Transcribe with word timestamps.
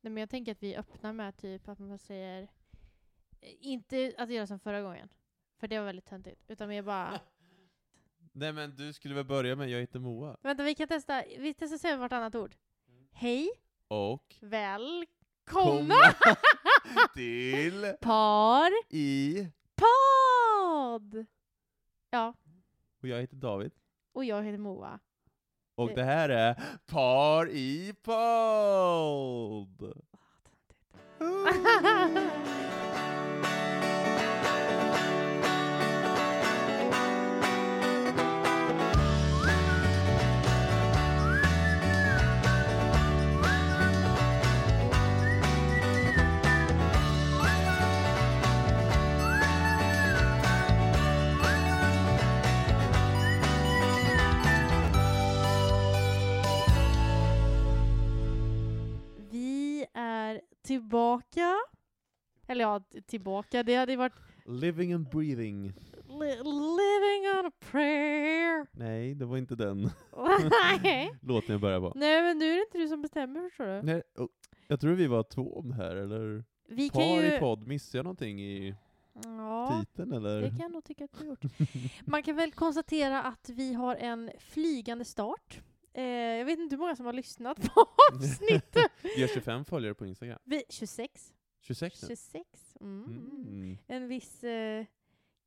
Nej, 0.00 0.12
men 0.12 0.20
jag 0.20 0.30
tänker 0.30 0.52
att 0.52 0.62
vi 0.62 0.76
öppnar 0.76 1.12
med 1.12 1.36
typ 1.36 1.68
att 1.68 1.78
man 1.78 1.98
säger, 1.98 2.42
eh, 3.40 3.54
inte 3.60 4.14
att 4.18 4.30
göra 4.30 4.46
som 4.46 4.58
förra 4.60 4.82
gången, 4.82 5.08
för 5.58 5.68
det 5.68 5.78
var 5.78 5.86
väldigt 5.86 6.06
töntigt, 6.06 6.44
utan 6.48 6.68
mer 6.68 6.82
bara, 6.82 7.20
Nej 8.32 8.52
men 8.52 8.76
du 8.76 8.92
skulle 8.92 9.14
väl 9.14 9.24
börja 9.24 9.56
med 9.56 9.68
jag 9.70 9.80
heter 9.80 9.98
Moa. 9.98 10.36
vänta 10.42 10.62
vi 10.62 10.74
kan 10.74 10.88
testa, 10.88 11.22
vi 11.38 11.54
testar 11.54 11.78
säga 11.78 11.96
vartannat 11.96 12.34
ord. 12.34 12.54
Hej, 13.12 13.50
Och 13.88 14.36
välkomna 14.40 15.94
till 17.14 17.94
par 18.00 18.70
i 18.94 19.46
podd! 19.74 21.26
Ja, 22.10 22.34
och 23.02 23.08
jag 23.08 23.20
heter 23.20 23.36
David. 23.36 23.72
och 24.12 24.24
jag 24.24 24.42
heter 24.42 24.58
Moa. 24.58 25.00
Och 25.80 25.90
Det- 25.94 26.02
här 26.02 26.28
är 26.28 26.54
Par 26.86 27.48
i 27.48 27.94
podd! 28.02 29.92
tillbaka. 60.62 61.54
Eller 62.46 62.64
ja, 62.64 62.80
tillbaka. 63.06 63.62
Det 63.62 63.74
hade 63.74 63.92
ju 63.92 63.98
varit 63.98 64.12
Living 64.46 64.92
and 64.92 65.08
breathing. 65.10 65.62
li 66.08 66.36
living 66.36 67.38
on 67.38 67.46
a 67.46 67.52
prayer. 67.70 68.66
Nej, 68.72 69.14
det 69.14 69.24
var 69.24 69.36
inte 69.36 69.54
den 69.54 69.90
låten 71.22 71.52
jag 71.52 71.60
började 71.60 71.80
på. 71.90 71.92
Nej, 71.98 72.22
men 72.22 72.38
nu 72.38 72.44
är 72.52 72.54
det 72.56 72.60
inte 72.62 72.78
du 72.78 72.88
som 72.88 73.02
bestämmer, 73.02 73.48
förstår 73.48 73.64
du. 73.66 73.82
Nej, 73.82 74.02
oh, 74.16 74.28
jag 74.68 74.80
tror 74.80 74.92
vi 74.94 75.06
var 75.06 75.22
två 75.22 75.58
om 75.58 75.68
det 75.68 75.74
här, 75.74 75.96
eller? 75.96 76.44
Vi 76.68 76.88
kan 76.88 77.02
Par 77.02 77.22
ju... 77.22 77.34
i 77.36 77.38
podd, 77.38 77.66
missade 77.66 77.98
jag 77.98 78.04
någonting 78.04 78.40
i 78.40 78.74
Ja, 79.24 79.84
titeln 79.86 80.12
eller? 80.12 80.40
det 80.42 80.48
kan 80.48 80.58
jag 80.58 80.72
nog 80.72 80.84
tycka 80.84 81.04
att 81.04 81.12
du 81.12 81.18
har 81.18 81.26
gjort. 81.26 81.40
Man 82.06 82.22
kan 82.22 82.36
väl 82.36 82.52
konstatera 82.52 83.22
att 83.22 83.48
vi 83.48 83.74
har 83.74 83.96
en 83.96 84.30
flygande 84.38 85.04
start. 85.04 85.60
Eh, 85.94 86.04
jag 86.04 86.44
vet 86.44 86.58
inte 86.58 86.76
hur 86.76 86.80
många 86.80 86.96
som 86.96 87.06
har 87.06 87.12
lyssnat 87.12 87.74
på 87.74 87.86
avsnittet. 88.12 88.92
Vi 89.16 89.20
har 89.20 89.28
25 89.28 89.64
följare 89.64 89.94
på 89.94 90.06
Instagram. 90.06 90.38
Vi, 90.44 90.62
26. 90.68 91.32
26 91.60 92.02
nu. 92.02 92.08
26. 92.08 92.48
Mm. 92.80 93.04
Mm. 93.04 93.78
En 93.86 94.08
viss 94.08 94.44
eh, 94.44 94.84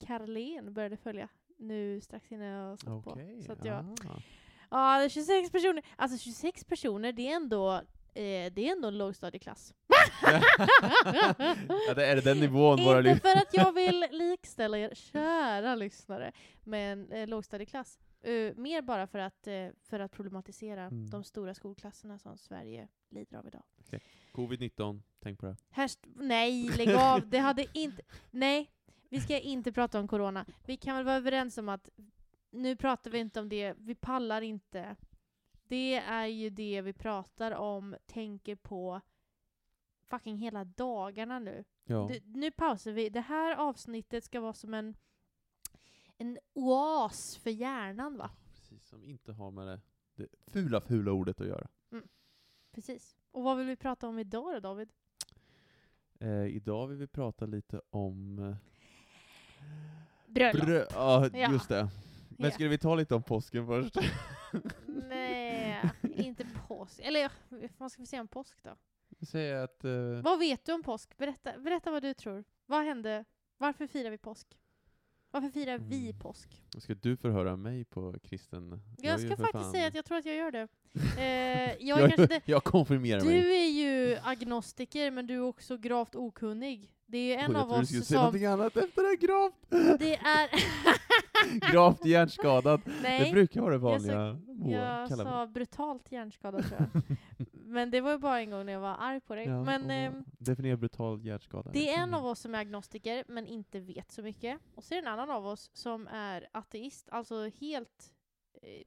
Carlén 0.06 0.74
började 0.74 0.98
följa 0.98 1.30
nu 1.58 2.02
strax 2.02 2.32
innan 2.32 2.48
jag 2.48 2.80
satt 2.80 3.04
på. 3.04 3.12
Okej. 3.12 3.44
Så 3.46 3.52
att 3.52 3.66
jag, 3.66 3.86
ah. 4.06 4.22
ja, 4.70 5.00
det 5.00 5.06
är 5.06 5.10
26 5.10 5.52
personer. 5.52 5.84
Alltså 5.96 6.18
26 6.18 6.64
personer, 6.64 7.12
det 7.12 7.32
är 7.32 7.36
ändå, 7.36 7.74
eh, 8.14 8.54
det 8.54 8.68
är 8.68 8.72
ändå 8.72 8.88
en 8.88 8.98
lågstadieklass. 8.98 9.74
ja, 11.88 11.94
det 11.96 12.06
är 12.06 12.16
det 12.16 12.22
den 12.22 12.40
nivån 12.40 12.84
våra 12.84 13.10
Inte 13.10 13.22
för 13.22 13.38
att 13.38 13.54
jag 13.54 13.72
vill 13.72 14.06
likställa 14.12 14.78
er 14.78 14.96
kära 14.96 15.76
lyssnare 15.76 16.32
med 16.64 16.94
en 16.94 17.12
eh, 17.12 17.28
lågstadieklass. 17.28 18.00
Uh, 18.28 18.56
mer 18.56 18.82
bara 18.82 19.08
för 19.08 19.20
att, 19.20 19.48
eh, 19.48 19.68
för 19.82 20.00
att 20.00 20.12
problematisera 20.12 20.82
Mm. 20.84 21.10
de 21.10 21.24
stora 21.24 21.54
skolklasserna 21.54 22.20
som 22.20 22.38
Sverige 22.38 22.88
lider 23.10 23.38
av 23.38 23.48
idag. 23.48 23.64
Covid-19, 24.32 25.02
tänk 25.20 25.40
på 25.40 25.46
det. 25.46 25.56
Härst 25.70 26.00
nej, 26.16 26.70
lägg 26.78 26.96
av. 26.96 27.30
Det 27.30 27.38
hade 27.40 27.66
inte... 27.74 28.02
Nej, 28.32 28.72
vi 29.10 29.20
ska 29.22 29.40
inte 29.40 29.72
prata 29.72 30.00
om 30.00 30.08
corona. 30.08 30.46
Vi 30.66 30.78
kan 30.78 30.96
väl 30.96 31.06
vara 31.06 31.16
överens 31.16 31.58
om 31.58 31.70
att 31.70 31.90
nu 32.52 32.76
pratar 32.76 33.12
vi 33.12 33.20
inte 33.20 33.40
om 33.40 33.50
det, 33.50 33.74
vi 33.78 33.96
pallar 33.96 34.42
inte. 34.42 34.96
Det 35.68 35.96
är 35.96 36.26
ju 36.26 36.50
det 36.50 36.82
vi 36.82 36.94
pratar 36.94 37.52
om, 37.52 37.96
tänker 38.06 38.56
på 38.56 39.02
fucking 40.04 40.38
hela 40.38 40.64
dagarna 40.66 41.40
nu. 41.40 41.64
Ja. 41.84 42.10
Du, 42.12 42.40
nu 42.40 42.52
pausar 42.52 42.92
vi. 42.92 43.10
Det 43.10 43.22
här 43.22 43.56
avsnittet 43.56 44.24
ska 44.24 44.40
vara 44.40 44.54
som 44.54 44.74
en, 44.74 44.96
en 46.18 46.40
oas 46.54 47.38
för 47.38 47.50
hjärnan 47.50 48.18
va? 48.18 48.32
Precis, 48.54 48.88
som 48.88 49.04
inte 49.04 49.32
har 49.32 49.52
med 49.52 49.68
det, 49.68 49.80
det 50.16 50.28
fula, 50.52 50.82
fula 50.82 51.12
ordet 51.12 51.42
att 51.42 51.48
göra. 51.48 51.68
Precis. 52.72 53.18
Och 53.32 53.44
vad 53.44 53.58
vill 53.58 53.68
vi 53.68 53.76
prata 53.76 54.08
om 54.08 54.20
idag 54.20 54.54
då 54.54 54.60
David? 54.60 54.90
Eh, 56.20 56.46
idag 56.46 56.88
vill 56.88 56.98
vi 56.98 57.08
prata 57.08 57.46
lite 57.46 57.82
om... 57.90 58.40
eh, 58.40 58.56
Bröllop. 60.28 60.64
Brö- 60.68 60.86
ja, 60.94 61.30
Ja. 61.34 61.52
just 61.52 61.70
det. 61.70 61.90
Men 62.30 62.46
Ja. 62.50 62.52
skulle 62.52 62.70
vi 62.70 62.78
ta 62.78 62.96
lite 62.96 63.16
om 63.16 63.24
påsken 63.24 63.68
först? 63.68 63.96
Nej, 64.88 65.90
inte 66.04 66.46
påsk. 66.68 67.00
Eller 67.04 67.32
vad 67.78 67.92
ska 67.92 68.02
vi 68.02 68.06
säga 68.06 68.22
om 68.22 68.28
påsk 68.28 68.64
då? 68.64 68.70
Att... 69.64 69.84
Eh, 69.86 70.22
Vad 70.24 70.40
vet 70.40 70.66
du 70.66 70.74
om 70.74 70.84
påsk? 70.84 71.18
Berätta, 71.18 71.60
berätta 71.60 71.92
vad 71.92 72.02
du 72.02 72.14
tror. 72.14 72.44
Vad 72.66 72.84
hände? 72.86 73.26
Varför 73.58 73.88
firar 73.88 74.10
vi 74.12 74.18
påsk? 74.18 74.58
Varför 75.34 75.50
firar 75.50 75.78
vi 75.78 76.10
Mm. 76.10 76.20
påsk? 76.20 76.62
ska 76.78 76.94
du 76.94 77.18
förhöra 77.18 77.56
mig 77.56 77.84
på 77.86 78.16
kristen? 78.24 78.82
Jag 78.98 79.20
ju 79.22 79.28
ska 79.28 79.38
faktiskt 79.38 79.64
fan- 79.64 79.72
säga 79.72 79.88
att 79.88 79.96
jag 79.96 80.06
tror 80.06 80.18
att 80.18 80.26
jag 80.26 80.36
gör 80.36 80.52
det. 80.52 80.68
Eh, 81.18 81.76
jag 81.88 82.00
jag, 82.02 82.20
inte, 82.20 82.42
jag 82.46 82.64
konfirmerar 82.64 83.22
mig. 83.26 83.42
du 83.42 83.52
är 83.56 83.66
ju 83.70 84.18
agnostiker, 84.24 85.12
men 85.12 85.28
du 85.28 85.36
är 85.36 85.42
också 85.42 85.78
gravt 85.78 86.16
okunnig. 86.16 86.90
Det 87.06 87.36
är 87.36 87.38
en 87.46 87.52
jag 87.52 87.62
av 87.62 87.64
trodde 87.66 87.76
du 87.78 87.82
oss 87.82 87.88
skulle 87.88 88.04
som... 88.04 88.32
säga 88.34 88.54
annat 88.54 88.78
efter 88.78 89.02
det 89.02 89.08
här 89.08 89.16
gravt. 89.18 90.00
Det 90.00 90.16
är... 90.16 90.50
gravt 91.72 92.06
hjärnskadad. 92.06 92.82
Det 92.86 92.92
Nej, 93.04 93.32
brukar 93.32 93.62
vara 93.62 93.78
det 93.78 93.90
jag 93.92 94.02
sa- 94.02 94.08
vanliga. 94.10 94.78
Jag 94.80 95.10
kallar 95.10 95.24
mig. 95.24 95.34
sa 95.34 95.48
brutalt 95.48 96.12
hjärnskadad 96.12 96.66
tror 96.68 96.80
jag. 96.94 97.04
Men 97.74 97.92
det 97.92 98.02
var 98.02 98.12
ju 98.12 98.18
bara 98.18 98.40
en 98.42 98.50
gång 98.50 98.66
när 98.66 98.74
jag 98.74 98.80
var 98.80 98.96
arg 99.00 99.20
på 99.22 99.36
dig. 99.36 99.46
Ja, 99.46 99.64
men 99.64 99.92
ehm, 99.92 100.24
Definiera 100.26 100.78
brutal 100.78 101.26
hjärnskada. 101.26 101.72
det 101.72 101.90
är 101.90 102.00
en 102.04 102.14
av 102.14 102.26
oss 102.26 102.40
som 102.40 102.56
är 102.56 102.60
agnostiker, 102.60 103.24
men 103.28 103.48
inte 103.48 103.80
vet 103.80 104.12
så 104.12 104.24
mycket. 104.24 104.60
Och 104.76 104.84
så 104.84 104.94
är 104.94 105.02
det 105.02 105.08
en 105.08 105.14
annan 105.14 105.30
av 105.30 105.48
oss 105.48 105.70
som 105.74 106.08
är 106.08 106.48
ateist, 106.52 107.10
alltså 107.10 107.50
helt... 107.60 108.14
Eh, 108.62 108.82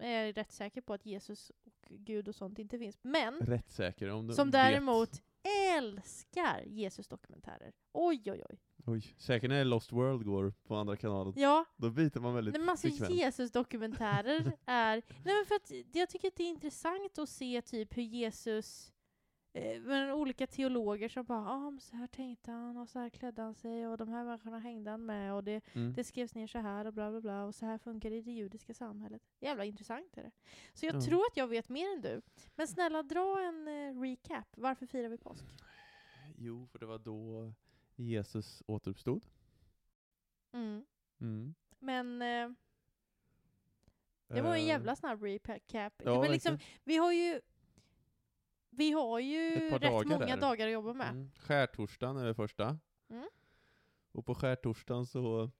är 0.00 0.32
rätt 0.32 0.52
säker 0.52 0.80
på 0.80 0.92
att 0.94 1.06
Jesus 1.06 1.50
och 1.64 1.72
Gud 1.88 2.28
och 2.28 2.34
sånt 2.34 2.58
inte 2.58 2.78
finns. 2.78 2.98
Men 3.02 3.38
Rättssäker 3.40 4.10
om 4.10 4.26
du 4.26 4.34
som 4.34 4.48
vet. 4.48 4.52
däremot 4.52 5.22
älskar 5.76 6.62
Jesus-dokumentärer. 6.66 7.72
Oj, 7.92 8.22
oj, 8.26 8.44
oj. 8.50 8.58
Oj, 8.90 9.14
säkert 9.18 9.50
när 9.50 9.64
Lost 9.64 9.92
World 9.92 10.24
går 10.24 10.50
på 10.66 10.76
andra 10.76 10.96
kanalen. 10.96 11.32
Ja, 11.36 11.64
Då 11.76 11.90
byter 11.90 12.20
man 12.20 12.34
väldigt 12.34 12.52
Nej, 12.54 12.60
men 12.60 12.68
alltså 12.68 12.88
frekvent. 12.88 13.14
Jesus-dokumentärer 13.14 14.52
är... 14.66 15.02
Nej 15.24 15.34
men 15.36 15.46
för 15.48 15.54
att 15.54 15.72
jag 15.96 16.08
tycker 16.10 16.28
att 16.28 16.36
det 16.36 16.42
är 16.44 16.48
intressant 16.50 17.18
att 17.18 17.28
se 17.28 17.62
typ 17.62 17.96
hur 17.96 18.02
Jesus... 18.02 18.92
Eh, 19.52 19.80
men 19.80 20.10
olika 20.12 20.46
teologer 20.46 21.08
som 21.08 21.24
bara 21.24 21.50
ah, 21.50 21.72
så 21.80 21.96
här 21.96 22.06
tänkte 22.06 22.50
han 22.50 22.76
och 22.76 22.88
så 22.88 22.98
här 22.98 23.10
klädde 23.10 23.42
han 23.42 23.54
sig 23.54 23.86
och 23.86 23.96
de 23.98 24.08
här 24.08 24.24
människorna 24.24 24.58
hängde 24.58 24.90
han 24.90 25.06
med 25.06 25.34
och 25.34 25.44
det, 25.44 25.60
Mm. 25.74 25.92
det 25.92 26.04
skrevs 26.04 26.34
ner 26.34 26.46
så 26.46 26.58
här 26.58 26.84
och 26.84 26.92
bla 26.92 27.10
bla 27.10 27.20
bla 27.20 27.44
och 27.44 27.54
så 27.54 27.66
här 27.66 27.78
funkar 27.78 28.10
det 28.10 28.16
i 28.16 28.22
det 28.22 28.30
judiska 28.32 28.74
samhället. 28.74 29.22
Jävla 29.40 29.64
intressant 29.64 30.16
är 30.16 30.22
det. 30.22 30.30
Så 30.74 30.86
jag 30.86 30.94
Ja. 30.94 31.00
tror 31.00 31.20
att 31.20 31.36
jag 31.36 31.46
vet 31.46 31.68
mer 31.68 31.92
än 31.96 32.00
du. 32.00 32.20
Men 32.54 32.68
snälla 32.68 33.02
dra 33.02 33.40
en 33.42 33.68
eh, 33.68 34.00
recap. 34.00 34.46
Varför 34.56 34.86
firar 34.86 35.08
vi 35.08 35.18
påsk? 35.18 35.44
Jo, 36.38 36.66
för 36.66 36.78
det 36.78 36.86
var 36.86 36.98
då 36.98 37.52
Jesus 38.00 38.62
återuppstod. 38.66 39.26
Mm. 40.52 40.84
Mm. 41.20 41.54
Men 41.78 42.22
eh, 42.22 42.50
det 44.28 44.40
var 44.42 44.54
en 44.54 44.60
Eh, 44.60 44.66
jävla 44.66 44.96
snabb 44.96 45.22
recap. 45.22 45.92
Ja, 46.04 46.20
men 46.20 46.32
liksom. 46.32 46.58
Vi 46.84 46.96
har 46.96 47.12
ju 47.12 47.40
vi 48.70 48.90
har 48.92 49.18
ju 49.18 49.52
Ett 49.52 49.72
rätt 49.72 49.82
dagar 49.82 50.04
många 50.04 50.26
där. 50.26 50.36
dagar 50.36 50.66
att 50.66 50.72
jobba 50.72 50.92
med. 50.92 51.08
Mm. 51.10 51.30
Skärtorsdagen 51.36 52.16
är 52.16 52.24
det 52.26 52.34
första. 52.34 52.78
Mm. 53.10 53.28
Och 54.12 54.26
på 54.26 54.34
skärtorsdagen 54.34 55.06
så 55.06 55.50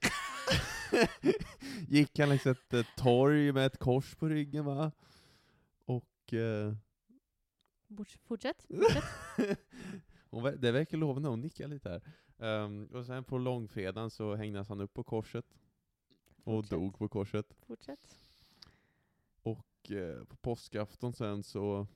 gick 1.88 2.18
han 2.18 2.28
längs 2.28 2.46
ett 2.46 2.72
eh, 2.72 2.86
torg 2.96 3.52
med 3.52 3.66
ett 3.66 3.78
kors 3.78 4.14
på 4.14 4.28
ryggen 4.28 4.64
va. 4.64 4.92
Och 5.84 6.32
eh, 6.34 6.74
Fortsätt. 7.96 8.20
fortsätt. 8.26 8.66
hon, 10.30 10.60
det 10.60 10.72
verkar 10.72 10.98
lovande, 10.98 11.28
hon 11.28 11.40
nickar 11.40 11.68
lite 11.68 11.88
här. 11.90 12.02
Ehm, 12.38 12.86
och 12.86 13.06
sen 13.06 13.24
på 13.24 13.38
långfredagen 13.38 14.10
så 14.10 14.34
hängdes 14.34 14.68
han 14.68 14.80
upp 14.80 14.94
på 14.94 15.04
korset. 15.04 15.46
Och 16.44 16.44
Fortsätt. 16.44 16.70
dog 16.70 16.98
på 16.98 17.08
korset. 17.08 17.56
Fortsätt. 17.66 18.16
Och 19.42 19.90
eh, 19.90 20.24
på 20.24 20.36
påskafton 20.36 21.12
sen 21.12 21.42
så 21.42 21.86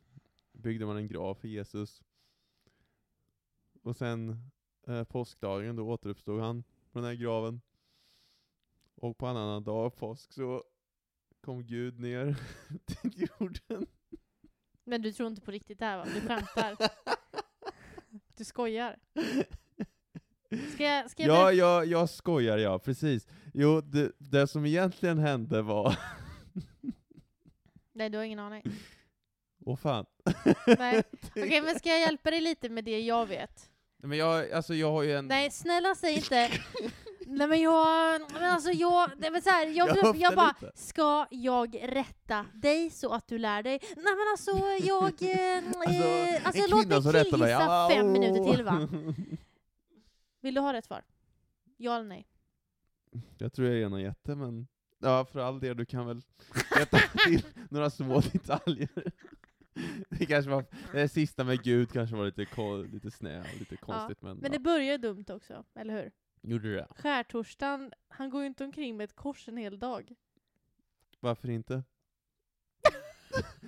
byggde 0.53 0.87
man 0.87 0.97
en 0.97 1.09
grav 1.09 1.35
för 1.35 1.49
Jesus. 1.49 2.03
Och 3.83 3.97
sen 3.97 4.51
eh, 4.87 5.05
påskdagen 5.05 5.77
då 5.77 5.89
återuppstod 5.89 6.41
han 6.41 6.65
på 6.93 6.99
den 6.99 7.09
här 7.09 7.15
graven. 7.15 7.61
Och 8.95 9.19
på 9.19 9.27
en 9.27 9.37
annan 9.37 9.65
dag 9.65 9.97
påsk 9.97 10.33
så 10.33 10.65
kom 11.41 11.67
Gud 11.67 12.01
ner 12.01 12.41
till 12.87 13.29
jorden. 13.39 13.87
Men 14.85 15.03
du 15.03 15.13
tror 15.13 15.29
inte 15.29 15.41
på 15.41 15.51
riktigt 15.51 15.79
det 15.79 15.85
här 15.85 15.99
va? 15.99 16.05
Du 16.05 16.21
skämtar. 16.21 16.77
Du 18.37 18.45
skojar. 18.45 18.97
Ska 20.75 20.85
jag, 20.85 21.11
ska 21.11 21.23
jag 21.23 21.31
Ja, 21.31 21.45
berätta- 21.45 21.53
jag, 21.55 21.87
jag 21.87 22.11
skojar 22.11 22.59
ja, 22.59 22.79
precis. 22.79 23.27
Jo, 23.55 23.81
det, 23.81 24.13
det 24.19 24.47
som 24.47 24.67
egentligen 24.67 25.19
hände 25.19 25.63
var... 25.63 25.99
Nej, 27.93 28.11
du 28.11 28.19
har 28.19 28.25
ingen 28.25 28.39
aning. 28.39 28.63
Åh 29.67 29.77
fan. 29.77 30.07
Nej. 30.79 31.03
Okej, 31.31 31.61
men 31.63 31.79
ska 31.79 31.89
jag 31.89 32.01
hjälpa 32.01 32.31
dig 32.31 32.41
lite 32.41 32.69
med 32.69 32.85
det 32.85 33.01
jag 33.01 33.27
vet? 33.27 33.71
Men 34.03 34.19
jag, 34.19 34.53
alltså 34.53 34.75
jag 34.75 34.91
har 34.93 35.03
ju 35.03 35.13
en... 35.13 35.27
Nej, 35.27 35.51
snälla 35.51 35.95
säg 35.95 36.15
inte... 36.17 36.51
Nej 37.27 37.49
men 37.49 37.61
jag... 37.61 38.21
Men 38.33 38.43
alltså 38.43 38.71
jag... 38.71 39.11
Nej, 39.17 39.31
men 39.31 39.43
så 39.43 39.51
här, 39.51 39.67
jag, 39.67 39.89
Jag 39.97 40.17
jag, 40.17 40.35
bara... 40.35 40.55
lite. 40.61 40.73
Ska 40.75 41.27
jag 41.31 41.77
rätta 41.83 42.47
dig 42.55 42.91
så 42.91 43.13
att 43.13 43.29
du 43.29 43.39
lär 43.39 43.63
dig? 43.63 43.79
Nej 43.83 43.97
men 43.97 44.25
alltså 44.33 44.51
jag... 44.87 45.23
Eh, 45.23 45.65
Alltså, 45.87 45.91
eh, 45.91 46.47
alltså 46.47 46.77
låt 46.77 46.87
mig 46.89 47.25
killgissa 47.25 47.89
fem 47.91 48.13
minuter 48.13 48.53
till 48.53 48.65
va? 48.65 48.89
Vill 50.41 50.55
du 50.55 50.61
ha 50.61 50.73
rätt 50.73 50.85
svar? 50.85 51.05
Ja 51.77 51.97
eller 51.97 52.09
nej? 52.09 52.27
Jag 53.39 53.53
tror 53.53 53.69
jag 53.69 53.79
är 53.79 53.87
en 53.87 54.01
jätte, 54.01 54.35
men... 54.35 54.67
Ja, 54.99 55.25
för 55.25 55.41
all 55.41 55.61
del, 55.61 55.77
du 55.77 55.87
kan 55.87 56.07
väl 56.07 56.23
rätta 56.79 56.99
till 57.27 57.47
några 57.71 57.91
små 57.91 58.21
detaljer. 58.21 58.89
Det 60.09 60.27
kanske 60.27 60.51
var, 60.51 60.65
det 60.93 61.09
sista 61.09 61.45
med 61.45 61.63
Gud 61.63 61.93
kanske 61.93 62.17
var 62.17 62.25
lite, 62.25 62.47
lite 62.93 63.11
snä 63.11 63.41
och 63.41 63.59
lite 63.59 63.77
konstigt, 63.77 64.23
men, 64.23 64.37
Men 64.37 64.53
ja. 64.53 64.59
det 64.59 64.59
börjar 64.59 64.99
dumt 64.99 65.25
också, 65.29 65.65
eller 65.75 65.95
hur? 65.95 66.11
Gjorde 66.47 66.75
det? 66.75 66.87
Skärtorsdagen, 66.91 67.93
han 68.09 68.31
går 68.31 68.41
ju 68.41 68.47
inte 68.47 68.65
omkring 68.65 68.97
med 68.97 69.05
ett 69.05 69.17
kors 69.17 69.49
en 69.49 69.57
hel 69.57 69.79
dag. 69.79 70.15
Varför 71.21 71.51
inte? 71.51 71.83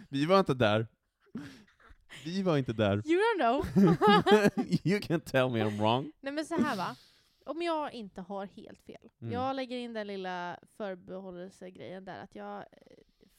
Vi 0.08 0.26
var 0.26 0.38
inte 0.38 0.54
där. 0.54 0.86
Vi 2.24 2.42
var 2.42 2.58
inte 2.58 2.72
där. 2.72 3.02
You 3.06 3.20
don't 3.20 3.38
know! 3.38 3.66
you 4.84 5.00
can 5.00 5.20
tell 5.20 5.50
me 5.50 5.64
I'm 5.64 5.78
wrong. 5.78 6.12
Nej 6.20 6.32
men 6.32 6.44
så 6.44 6.56
här 6.56 6.76
va. 6.76 6.96
Om 7.46 7.62
jag 7.62 7.92
inte 7.92 8.20
har 8.20 8.46
helt 8.46 8.82
fel. 8.82 9.10
Mm. 9.20 9.32
Jag 9.32 9.56
lägger 9.56 9.76
in 9.76 9.92
den 9.92 10.06
lilla 10.06 10.58
förbehållelsegrejen 10.76 12.04
där 12.04 12.18
att 12.18 12.34
jag 12.34 12.58
eh, 12.58 12.64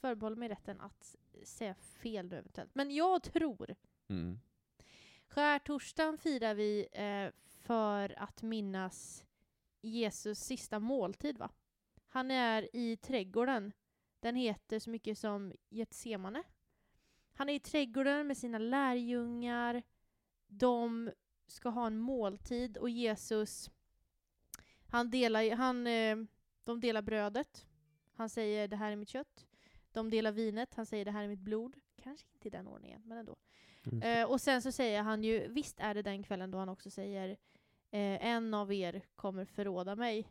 förbehåller 0.02 0.36
mig 0.36 0.50
rätten 0.50 0.82
att 0.82 1.16
säga 1.44 1.76
fel 1.76 2.28
nu 2.28 2.38
eventuellt. 2.38 2.76
Men 2.76 2.96
jag 2.96 3.24
tror 3.24 3.76
Mm. 4.10 4.40
Skärtorsdagen 5.28 6.18
firar 6.18 6.54
vi 6.54 6.88
eh, 6.92 7.34
för 7.62 8.20
att 8.20 8.42
minnas 8.42 9.27
Jesus 9.88 10.40
sista 10.40 10.80
måltid 10.80 11.38
va? 11.38 11.50
Han 12.08 12.32
är 12.32 12.76
i 12.76 12.98
trädgården. 12.98 13.74
Den 14.20 14.36
heter 14.36 14.80
så 14.80 14.90
mycket 14.90 15.18
som 15.18 15.54
Getsemane. 15.70 16.44
Han 17.34 17.50
är 17.50 17.54
i 17.54 17.60
trädgården 17.60 18.28
med 18.28 18.38
sina 18.38 18.58
lärjungar. 18.58 19.84
De 20.48 21.12
ska 21.48 21.70
ha 21.70 21.88
en 21.88 21.98
måltid 21.98 22.78
och 22.78 22.90
Jesus 22.90 23.70
han 24.90 25.10
delar, 25.10 25.56
han, 25.56 25.88
eh, 25.88 26.18
de 26.64 26.80
delar 26.80 27.02
brödet. 27.02 27.66
Han 28.14 28.30
säger 28.30 28.68
det 28.68 28.76
här 28.76 28.92
är 28.92 28.96
mitt 28.96 29.10
kött. 29.10 29.46
De 29.92 30.10
delar 30.10 30.32
vinet. 30.32 30.74
Han 30.74 30.86
säger 30.86 31.06
det 31.06 31.12
här 31.12 31.24
är 31.24 31.28
mitt 31.28 31.40
blod. 31.40 31.76
Kanske 32.04 32.28
inte 32.34 32.48
i 32.48 32.52
den 32.52 32.68
ordningen, 32.68 33.02
men 33.06 33.18
ändå. 33.18 33.36
Det. 33.84 34.20
Eh, 34.20 34.32
och 34.32 34.42
sen 34.42 34.62
så 34.62 34.72
säger 34.72 35.02
han 35.02 35.24
ju, 35.24 35.48
visst 35.48 35.80
är 35.80 35.94
det 35.94 36.02
den 36.02 36.24
kvällen 36.24 36.52
då 36.52 36.58
han 36.58 36.70
också 36.70 36.90
säger 36.90 37.38
eh, 37.92 38.26
en 38.26 38.54
av 38.54 38.74
er 38.74 39.02
kommer 39.16 39.46
förråda 39.46 39.96
mig. 39.96 40.28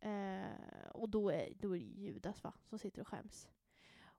Eh, 0.00 0.88
och 0.94 1.08
då 1.08 1.30
är, 1.30 1.52
då 1.60 1.76
är 1.76 1.80
det 1.80 1.84
Judas 1.84 2.42
va, 2.44 2.52
som 2.68 2.78
sitter 2.78 3.00
och 3.00 3.08
skäms. 3.08 3.48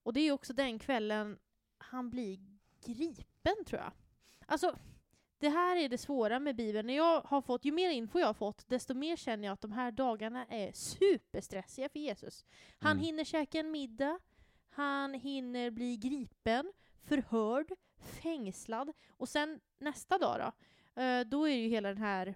Och 0.03 0.13
det 0.13 0.19
är 0.21 0.31
också 0.31 0.53
den 0.53 0.79
kvällen 0.79 1.39
han 1.77 2.09
blir 2.09 2.39
gripen 2.85 3.65
tror 3.65 3.81
jag. 3.81 3.91
Alltså, 4.45 4.77
det 5.39 5.49
här 5.49 5.75
är 5.77 5.89
det 5.89 5.97
svåra 5.97 6.39
med 6.39 6.55
Bibeln. 6.55 6.87
När 6.87 6.95
jag 6.95 7.21
har 7.21 7.41
fått, 7.41 7.65
ju 7.65 7.71
mer 7.71 7.89
info 7.89 8.19
jag 8.19 8.27
har 8.27 8.33
fått, 8.33 8.67
desto 8.67 8.93
mer 8.93 9.15
känner 9.15 9.45
jag 9.47 9.53
att 9.53 9.61
de 9.61 9.71
här 9.71 9.91
dagarna 9.91 10.45
är 10.45 10.71
superstressiga 10.71 11.89
för 11.89 11.99
Jesus. 11.99 12.45
Han 12.79 12.91
Mm. 12.91 13.03
hinner 13.03 13.23
käka 13.23 13.59
en 13.59 13.71
middag, 13.71 14.19
han 14.69 15.13
hinner 15.13 15.71
bli 15.71 15.97
gripen, 15.97 16.73
förhörd, 17.03 17.71
fängslad. 17.97 18.93
Och 19.09 19.29
sen 19.29 19.59
nästa 19.77 20.17
dag 20.17 20.39
då, 20.39 20.51
då 21.27 21.47
är 21.47 21.55
ju 21.55 21.67
hela 21.67 21.89
den 21.89 21.97
här... 21.97 22.35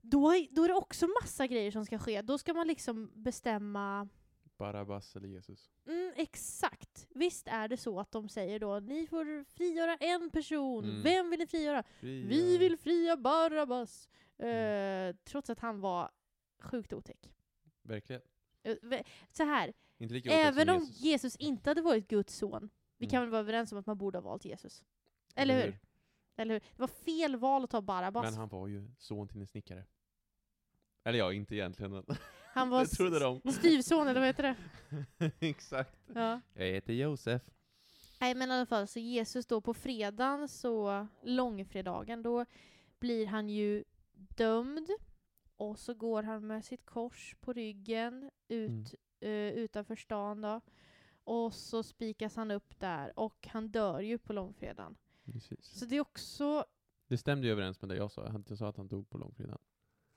Då 0.00 0.32
då 0.50 0.64
är 0.64 0.68
det 0.68 0.74
också 0.74 1.06
massa 1.22 1.46
grejer 1.46 1.70
som 1.70 1.84
ska 1.84 1.98
ske. 1.98 2.22
Då 2.22 2.38
ska 2.38 2.54
man 2.54 2.66
liksom 2.66 3.10
bestämma 3.14 4.08
Barabbas 4.58 5.16
eller 5.16 5.28
Jesus. 5.28 5.70
Mm, 5.86 6.12
exakt. 6.16 7.06
Visst 7.10 7.48
är 7.48 7.68
det 7.68 7.76
så 7.76 8.00
att 8.00 8.12
de 8.12 8.28
säger 8.28 8.58
då 8.60 8.80
ni 8.80 9.06
får 9.06 9.44
frigöra 9.44 9.96
en 9.96 10.30
person. 10.30 10.84
Mm. 10.84 11.02
Vem 11.02 11.30
vill 11.30 11.38
ni 11.38 11.46
frigöra? 11.46 11.82
Fria. 12.00 12.26
Vi 12.28 12.58
vill 12.58 12.76
fria 12.76 13.16
Barabbas. 13.16 14.08
Eh, 14.38 14.46
Mm. 14.48 15.16
trots 15.24 15.50
att 15.50 15.60
han 15.60 15.80
var 15.80 16.10
sjukt 16.58 16.92
otäck. 16.92 17.32
Verkligen. 17.82 18.22
Eh, 18.62 18.76
så 19.32 19.44
här, 19.44 19.72
även 20.24 20.68
om 20.68 20.80
Jesus. 20.82 21.00
Jesus. 21.00 21.36
inte 21.36 21.70
hade 21.70 21.82
varit 21.82 22.08
Guds 22.08 22.36
son, 22.36 22.70
vi 22.98 23.04
Mm. 23.06 23.10
kan 23.10 23.20
väl 23.22 23.30
vara 23.30 23.40
överens 23.40 23.72
om 23.72 23.78
att 23.78 23.86
man 23.86 23.98
borde 23.98 24.18
ha 24.18 24.22
valt 24.22 24.44
Jesus? 24.44 24.84
Eller 25.34 25.64
hur? 25.64 25.78
Eller 26.36 26.54
hur? 26.54 26.60
Det 26.60 26.80
var 26.80 26.88
fel 26.88 27.36
val 27.36 27.64
att 27.64 27.70
ta 27.70 27.82
Barabbas. 27.82 28.24
Men 28.24 28.34
han 28.34 28.48
var 28.48 28.66
ju 28.68 28.90
son 28.98 29.28
till 29.28 29.40
en 29.40 29.46
snickare. 29.46 29.84
Eller 31.04 31.18
ja, 31.18 31.32
inte 31.32 31.54
egentligen. 31.54 32.04
Han 32.54 32.68
var 32.70 32.80
det 32.80 32.86
trodde 32.86 33.18
de. 33.18 33.52
styvson, 33.52 34.08
eller 34.08 34.20
vad 34.20 34.28
heter 34.28 34.42
det? 34.42 34.56
Exakt. 35.48 35.98
Ja. 36.14 36.40
Jag 36.54 36.66
heter 36.66 36.92
Josef. 36.92 37.42
Nej 38.20 38.34
men 38.34 38.50
i 38.50 38.52
alla 38.52 38.66
fall, 38.66 38.86
så 38.86 38.98
Jesus 38.98 39.46
då 39.46 39.60
på 39.60 39.74
fredagen, 39.74 40.48
så 40.48 41.06
långfredagen, 41.22 42.22
då 42.22 42.44
blir 42.98 43.26
han 43.26 43.48
ju 43.48 43.84
dömd. 44.12 44.90
Och 45.56 45.78
så 45.78 45.94
går 45.94 46.22
han 46.22 46.46
med 46.46 46.64
sitt 46.64 46.86
kors 46.86 47.36
på 47.40 47.52
ryggen 47.52 48.30
ut 48.48 48.94
eh, 49.20 49.30
utanför 49.30 49.96
stan 49.96 50.40
då. 50.40 50.60
Och 51.24 51.54
så 51.54 51.82
spikas 51.82 52.36
han 52.36 52.50
upp 52.50 52.80
där 52.80 53.18
och 53.18 53.46
han 53.50 53.68
dör 53.68 54.00
ju 54.00 54.18
på 54.18 54.32
långfredagen. 54.32 54.96
Precis. 55.24 55.78
Så 55.78 55.84
det 55.84 55.96
är 55.96 56.00
också, 56.00 56.64
Det 57.08 57.18
stämde 57.18 57.46
ju 57.46 57.52
överens 57.52 57.80
med 57.80 57.88
det 57.88 57.96
jag 57.96 58.12
sa. 58.12 58.42
Jag 58.48 58.58
sa 58.58 58.68
att 58.68 58.76
han 58.76 58.88
dog 58.88 59.10
på 59.10 59.18
långfredagen. 59.18 59.58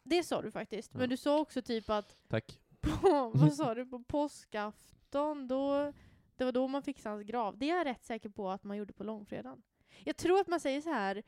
det 0.03 0.23
sa 0.23 0.41
du 0.41 0.51
faktiskt. 0.51 0.93
Ja. 0.93 0.99
Men 0.99 1.09
du 1.09 1.17
sa 1.17 1.39
också 1.39 1.61
typ 1.61 1.89
att 1.89 2.17
Tack. 2.27 2.59
på, 2.81 3.31
vad 3.35 3.53
sa 3.53 3.75
du, 3.75 3.85
på 3.85 4.03
påskafton, 4.03 5.47
då, 5.47 5.93
det 6.35 6.45
var 6.45 6.51
då 6.51 6.67
man 6.67 6.83
fixade 6.83 7.15
hans 7.15 7.27
grav. 7.27 7.57
Det 7.57 7.69
är 7.69 7.77
jag 7.77 7.85
rätt 7.85 8.03
säker 8.03 8.29
på 8.29 8.49
att 8.49 8.63
man 8.63 8.77
gjorde 8.77 8.93
på 8.93 9.03
långfredagen. 9.03 9.63
Jag 10.03 10.17
tror 10.17 10.39
att 10.39 10.47
man 10.47 10.59
säger 10.59 10.81
så 10.81 10.89
här 10.89 11.23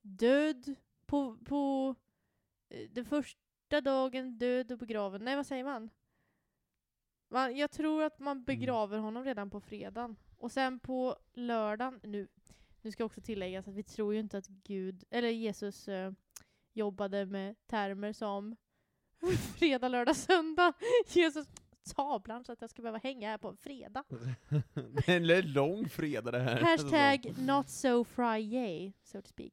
död 0.00 0.74
på, 1.06 1.36
på 1.36 1.94
eh, 2.68 2.90
den 2.90 3.04
första 3.04 3.80
dagen, 3.80 4.38
död 4.38 4.72
och 4.72 4.78
begraven. 4.78 5.24
Nej, 5.24 5.36
vad 5.36 5.46
säger 5.46 5.64
man? 5.64 5.90
man 7.28 7.56
jag 7.56 7.70
tror 7.70 8.02
att 8.02 8.18
man 8.18 8.44
begraver 8.44 8.98
honom 8.98 9.24
redan 9.24 9.50
på 9.50 9.60
fredagen. 9.60 10.16
Och 10.36 10.52
sen 10.52 10.78
på 10.78 11.16
lördagen, 11.32 12.00
nu, 12.02 12.28
nu 12.82 12.92
ska 12.92 13.04
också 13.04 13.20
tilläggas 13.20 13.68
att 13.68 13.74
vi 13.74 13.82
tror 13.82 14.14
ju 14.14 14.20
inte 14.20 14.38
att 14.38 14.46
Gud, 14.46 15.04
eller 15.10 15.28
Jesus 15.28 15.88
eh, 15.88 16.12
jobbade 16.72 17.26
med 17.26 17.66
termer 17.66 18.12
som 18.12 18.56
fredag, 19.58 19.88
lördag, 19.88 20.16
söndag. 20.16 20.72
Jesus 21.08 21.46
sablar 21.82 22.42
så 22.42 22.52
att 22.52 22.60
jag 22.60 22.70
ska 22.70 22.82
behöva 22.82 22.98
hänga 22.98 23.30
här 23.30 23.38
på 23.38 23.48
en 23.48 23.56
fredag. 23.56 24.04
det 24.74 25.08
är 25.08 25.38
en 25.38 25.52
lång 25.52 25.88
fredag 25.88 26.30
det 26.30 26.38
här. 26.38 26.60
Hashtag 26.60 27.34
not 27.38 27.68
so 27.68 28.04
Friday, 28.04 28.92
so 29.02 29.22
to 29.22 29.28
speak. 29.28 29.52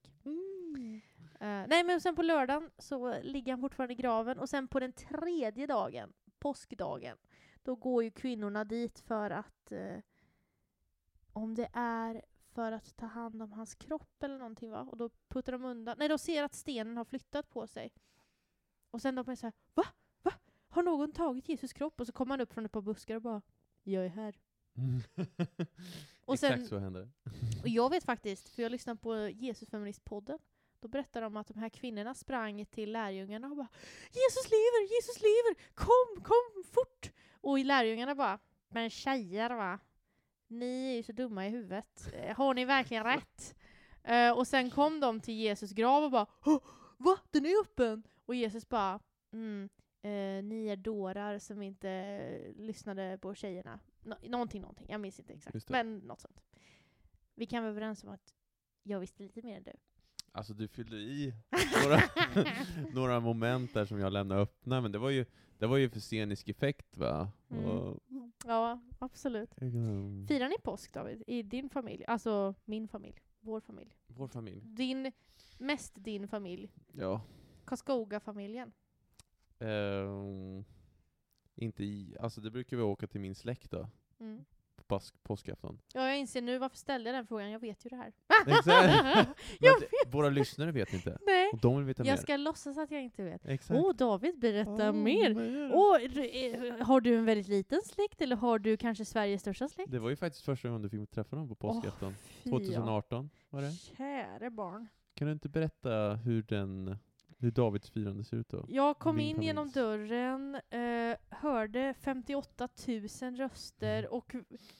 Eh, 1.39 1.67
nej 1.67 1.83
men 1.83 2.01
sen 2.01 2.15
på 2.15 2.21
lördagen 2.21 2.69
så 2.77 3.21
ligger 3.21 3.51
han 3.51 3.61
fortfarande 3.61 3.93
i 3.93 3.97
graven 3.97 4.39
och 4.39 4.49
sen 4.49 4.67
på 4.67 4.79
den 4.79 4.93
tredje 4.93 5.67
dagen, 5.67 6.13
påskdagen, 6.39 7.17
då 7.63 7.75
går 7.75 8.03
ju 8.03 8.11
kvinnorna 8.11 8.63
dit 8.63 8.99
för 8.99 9.31
att 9.31 9.71
eh, 9.71 9.97
om 11.33 11.55
det 11.55 11.69
är 11.73 12.21
för 12.57 12.71
att 12.71 12.97
ta 12.97 13.05
hand 13.05 13.41
om 13.41 13.51
hans 13.51 13.75
kropp 13.75 14.23
eller 14.23 14.37
någonting 14.37 14.71
va? 14.71 14.81
Och 14.81 14.97
då 14.97 15.09
puttar 15.27 15.51
de 15.51 15.65
undan, 15.65 15.95
nej 15.99 16.07
de 16.07 16.17
ser 16.17 16.43
att 16.43 16.53
stenen 16.53 16.97
har 16.97 17.05
flyttat 17.05 17.49
på 17.49 17.67
sig. 17.67 17.93
Och 18.91 19.01
sen 19.01 19.15
de 19.15 19.29
är 19.29 19.35
såhär, 19.35 19.53
va? 19.73 19.83
Va? 20.23 20.33
Har 20.69 20.83
någon 20.83 21.11
tagit 21.11 21.49
Jesus 21.49 21.73
kropp? 21.73 21.99
Och 21.99 22.07
så 22.07 22.11
kommer 22.13 22.33
han 22.33 22.41
upp 22.41 22.53
från 22.53 22.65
ett 22.65 22.71
par 22.71 22.81
buskar 22.81 23.15
och 23.15 23.21
bara, 23.21 23.41
jag 23.83 24.05
är 24.05 24.09
här. 24.09 24.35
Och 26.25 26.33
Exakt 26.33 26.59
sen- 26.59 26.67
så 26.67 26.77
händer 26.79 27.01
det. 27.01 27.09
Och 27.61 27.67
jag 27.67 27.89
vet 27.89 28.03
faktiskt, 28.03 28.49
för 28.49 28.61
jag 28.61 28.71
lyssnade 28.71 28.99
på 28.99 29.29
Jesus 29.29 29.69
feministpodden, 29.69 30.39
då 30.79 30.87
berättade 30.87 31.25
de 31.25 31.37
att 31.37 31.47
de 31.47 31.59
här 31.59 31.69
kvinnorna 31.69 32.13
sprang 32.13 32.65
till 32.65 32.91
lärjungarna 32.91 33.47
och 33.47 33.57
bara 33.57 33.69
Jesus 34.11 34.45
lever, 34.51 34.95
Jesus 34.95 35.21
lever, 35.21 35.73
kom, 35.73 36.23
kom 36.23 36.63
fort! 36.71 37.11
Och 37.41 37.59
lärjungarna 37.59 38.15
bara, 38.15 38.39
men 38.67 38.89
tjejer 38.89 39.49
va, 39.49 39.79
ni 40.47 40.91
är 40.91 40.95
ju 40.95 41.03
så 41.03 41.11
dumma 41.11 41.47
i 41.47 41.49
huvudet, 41.49 42.13
Eh, 42.13 42.37
har 42.37 42.53
ni 42.53 42.65
verkligen 42.65 43.03
rätt? 43.13 43.55
Eh, 44.03 44.31
och 44.37 44.47
sen 44.47 44.69
kom 44.69 44.99
de 44.99 45.19
till 45.19 45.33
Jesus 45.33 45.71
grav 45.71 46.03
och 46.03 46.11
bara 46.11 46.25
"Åh, 46.45 46.59
va, 46.97 47.17
den 47.31 47.45
är 47.45 47.61
öppen! 47.61 48.03
Och 48.25 48.35
Jesus 48.35 48.69
bara, 48.69 48.99
mm, 49.33 49.69
eh, 50.01 50.43
ni 50.43 50.67
är 50.71 50.75
dårar 50.75 51.39
som 51.39 51.61
inte 51.61 52.53
lyssnade 52.55 53.17
på 53.21 53.35
tjejerna. 53.35 53.79
Nå- 54.01 54.17
någonting, 54.23 54.61
någonting, 54.61 54.85
jag 54.89 55.01
minns 55.01 55.19
inte 55.19 55.33
exakt, 55.33 55.53
men 55.69 55.97
något 55.97 56.21
sånt. 56.21 56.41
Vi 57.35 57.45
kan 57.45 57.63
vara 57.63 57.71
överens 57.71 58.03
om 58.03 58.09
att 58.09 58.33
jag 58.83 58.99
visste 58.99 59.23
lite 59.23 59.41
mer 59.41 59.57
än 59.57 59.63
du. 59.63 59.73
Alltså 60.37 60.53
du 60.53 60.67
fyllde 60.67 60.95
i 60.95 61.33
några, 61.83 62.01
några 62.93 63.19
moment 63.19 63.73
där 63.73 63.85
som 63.85 63.99
jag 63.99 64.13
lämnade 64.13 64.41
öppna, 64.41 64.81
men 64.81 64.91
det 64.91 64.97
var 64.97 65.09
ju, 65.09 65.25
det 65.57 65.67
var 65.67 65.77
ju 65.77 65.89
för 65.89 65.99
scenisk 65.99 66.49
effekt 66.49 66.97
va? 66.97 67.31
Mm. 67.49 67.65
Och, 67.65 67.99
Ja, 68.45 68.79
absolut. 68.99 69.53
Firar 70.27 70.49
ni 70.49 70.55
påsk 70.63 70.93
David? 70.93 71.23
I 71.27 71.43
din 71.43 71.69
familj? 71.69 72.05
Alltså 72.05 72.55
min 72.65 72.87
familj. 72.87 73.19
Vår 73.39 73.59
familj. 73.61 73.95
vår 74.07 74.27
familj. 74.27 74.61
Din, 74.65 75.11
mest 75.57 75.93
din 75.95 76.27
familj. 76.27 76.71
Ja. 76.93 77.21
Karlskoga-familjen. 77.65 78.71
Ehm, 79.59 80.65
inte 81.55 81.83
i, 81.83 82.15
alltså 82.19 82.41
det 82.41 82.51
brukar 82.51 82.77
vi 82.77 82.83
åka 82.83 83.07
till 83.07 83.21
min 83.21 83.35
släkt 83.35 83.71
då, 83.71 83.89
Mm. 84.19 84.45
På 84.87 84.95
påsk, 84.95 85.23
påskafton. 85.23 85.79
Ja, 85.93 86.07
jag 86.07 86.17
inser 86.19 86.41
nu 86.41 86.57
varför 86.57 86.77
ställde 86.77 87.09
jag 87.09 87.17
den 87.17 87.27
frågan. 87.27 87.51
Jag 87.51 87.59
vet 87.59 87.85
ju 87.85 87.89
det 87.89 87.95
här. 87.95 88.13
Exakt. 88.47 89.29
Våra 90.13 90.29
lyssnare 90.29 90.71
vet 90.71 90.93
inte, 90.93 91.17
Nej, 91.25 91.49
och 91.53 91.59
de 91.59 91.77
vill 91.77 91.85
veta 91.85 92.05
jag 92.05 92.13
mer. 92.13 92.17
ska 92.17 92.37
låtsas 92.37 92.77
att 92.77 92.91
jag 92.91 93.03
inte 93.03 93.23
vet. 93.23 93.45
Exakt. 93.45 93.79
Åh, 93.79 93.93
David, 93.95 94.39
berätta 94.39 94.89
Åh, 94.89 94.91
mer. 94.93 95.33
mer. 95.33 95.71
Åh, 95.73 95.95
eh, 96.01 96.85
har 96.85 97.01
du 97.01 97.15
en 97.15 97.25
väldigt 97.25 97.47
liten 97.47 97.81
släkt 97.81 98.21
eller 98.21 98.35
har 98.35 98.59
du 98.59 98.77
kanske 98.77 99.05
Sveriges 99.05 99.41
största 99.41 99.67
släkt? 99.67 99.91
Det 99.91 99.99
var 99.99 100.09
ju 100.09 100.15
faktiskt 100.15 100.45
första 100.45 100.67
gången 100.67 100.81
du 100.81 100.89
fick 100.89 101.09
träffa 101.09 101.35
dem 101.35 101.47
på 101.49 101.55
påskafton. 101.55 102.15
Ja. 102.43 102.51
2018 102.51 103.29
var 103.49 103.61
det. 103.61 103.71
Käre 103.71 104.49
barn. 104.49 104.87
Kan 105.13 105.27
du 105.27 105.31
inte 105.33 105.49
berätta 105.49 106.15
hur 106.15 106.43
den, 106.43 106.97
hur 107.39 107.51
Davids 107.51 107.89
firande 107.89 108.23
ser 108.23 108.37
ut 108.37 108.49
då? 108.49 108.65
Jag 108.69 108.99
kom 108.99 109.19
in 109.19 109.41
genom 109.41 109.69
familjs. 109.71 110.09
dörren, 110.09 110.55
eh, 110.55 111.17
hörde 111.29 111.93
58 111.99 112.69
000 113.21 113.35
röster 113.35 113.99
Mm. 113.99 114.11
och 114.11 114.35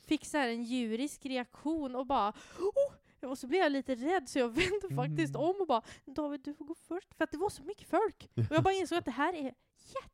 fick 0.08 0.26
så 0.26 0.38
här 0.38 0.48
en 0.50 0.64
djurisk 0.64 1.26
reaktion 1.26 1.96
och 1.96 2.06
bara 2.08 2.30
oh! 2.60 3.30
Och 3.30 3.38
så 3.38 3.48
blev 3.48 3.62
jag 3.62 3.72
lite 3.72 3.96
rädd 3.96 4.30
så 4.30 4.40
jag 4.40 4.50
vände 4.56 4.96
faktiskt 4.96 5.36
Mm. 5.36 5.48
om 5.50 5.56
och 5.62 5.68
bara 5.68 5.82
David 6.06 6.42
du 6.44 6.54
får 6.54 6.66
gå 6.66 6.76
först, 6.76 7.14
för 7.14 7.24
att 7.24 7.32
det 7.32 7.38
var 7.38 7.50
så 7.50 7.64
mycket 7.64 7.88
folk. 7.88 8.30
Och 8.36 8.52
jag 8.56 8.64
bara 8.64 8.74
insåg 8.82 8.98
att 8.98 9.06
det 9.06 9.12
här 9.12 9.34
är 9.34 9.54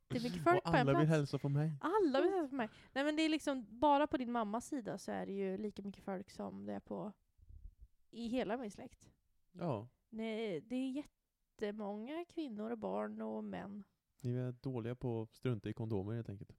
jättemycket 0.09 0.43
folk 0.43 0.57
och 0.57 0.63
på 0.63 0.69
en 0.69 0.75
alla 0.75 0.91
plats. 0.91 1.01
vill 1.01 1.09
hälsa 1.09 1.37
på 1.39 1.49
mig. 1.49 1.71
Alla 1.81 2.21
vill 2.21 2.31
hälsa 2.31 2.49
på 2.49 2.55
mig. 2.55 2.69
Nej 2.93 3.03
men 3.03 3.15
det 3.15 3.21
är 3.21 3.29
liksom, 3.29 3.65
bara 3.79 4.07
på 4.07 4.17
din 4.17 4.31
mammas 4.31 4.67
sida 4.67 4.97
så 4.97 5.11
är 5.11 5.25
det 5.25 5.31
ju 5.33 5.57
lika 5.57 5.81
mycket 5.81 6.03
folk 6.03 6.29
som 6.29 6.65
det 6.65 6.73
är 6.73 6.79
på 6.79 7.11
i 8.11 8.27
hela 8.27 8.57
min 8.57 8.71
släkt. 8.71 9.09
Ja, 9.51 9.87
Nej, 10.09 10.61
det 10.61 10.75
är 10.75 11.03
jättemånga 11.65 12.25
kvinnor 12.25 12.71
och 12.71 12.77
barn 12.77 13.21
och 13.21 13.43
män. 13.43 13.83
ni 14.21 14.33
är 14.35 14.51
dåliga 14.51 14.95
på 14.95 15.21
att 15.21 15.33
strunta 15.33 15.69
i 15.69 15.73
kondomer 15.73 16.13
helt 16.15 16.29
enkelt. 16.29 16.51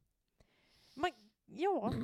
Ja. 1.47 1.93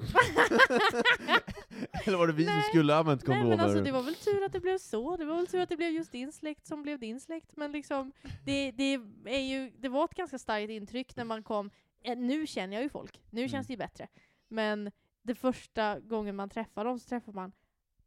Eller 2.07 2.19
var 2.19 2.26
det 2.26 2.33
vi 2.33 2.45
som 2.45 2.54
Nej. 2.54 2.62
skulle 2.62 2.92
ha 2.92 3.00
använt 3.00 3.26
Nej 3.26 3.37
kondomer? 3.37 3.57
men 3.57 3.64
alltså 3.66 3.83
det 3.83 3.92
var 3.92 4.02
väl 4.02 4.14
tur 4.14 4.45
att 4.45 4.52
det 4.52 4.61
blev 4.61 4.78
så. 4.78 5.16
Det 5.16 5.25
var 5.25 5.37
väl 5.37 5.47
tur 5.47 5.61
att 5.61 5.69
det 5.69 5.76
blev 5.76 5.90
just 5.90 6.12
din 6.12 6.33
släkt 6.33 6.66
som 6.66 6.83
blev 6.83 6.99
din 6.99 7.21
släkt. 7.21 7.57
Men 7.57 7.73
liksom, 7.73 8.12
det, 8.45 8.71
det, 8.71 8.95
är 9.25 9.40
ju, 9.40 9.71
det 9.78 9.88
var 9.88 10.04
ett 10.04 10.14
ganska 10.14 10.38
starkt 10.38 10.71
intryck 10.71 11.16
när 11.16 11.25
man 11.25 11.42
kom. 11.42 11.71
Eh, 12.00 12.16
Nu 12.19 12.47
känner 12.47 12.76
jag 12.76 12.83
ju 12.83 12.88
folk. 12.88 13.21
Nu 13.30 13.40
Mm. 13.40 13.49
känns 13.49 13.66
det 13.66 13.73
ju 13.73 13.76
bättre. 13.76 14.09
Men 14.49 14.90
det 15.23 15.35
första 15.35 16.00
gången 16.00 16.37
man 16.37 16.49
träffar 16.50 16.85
dem 16.85 16.99
så 16.99 17.09
träffar 17.09 17.33
man 17.33 17.52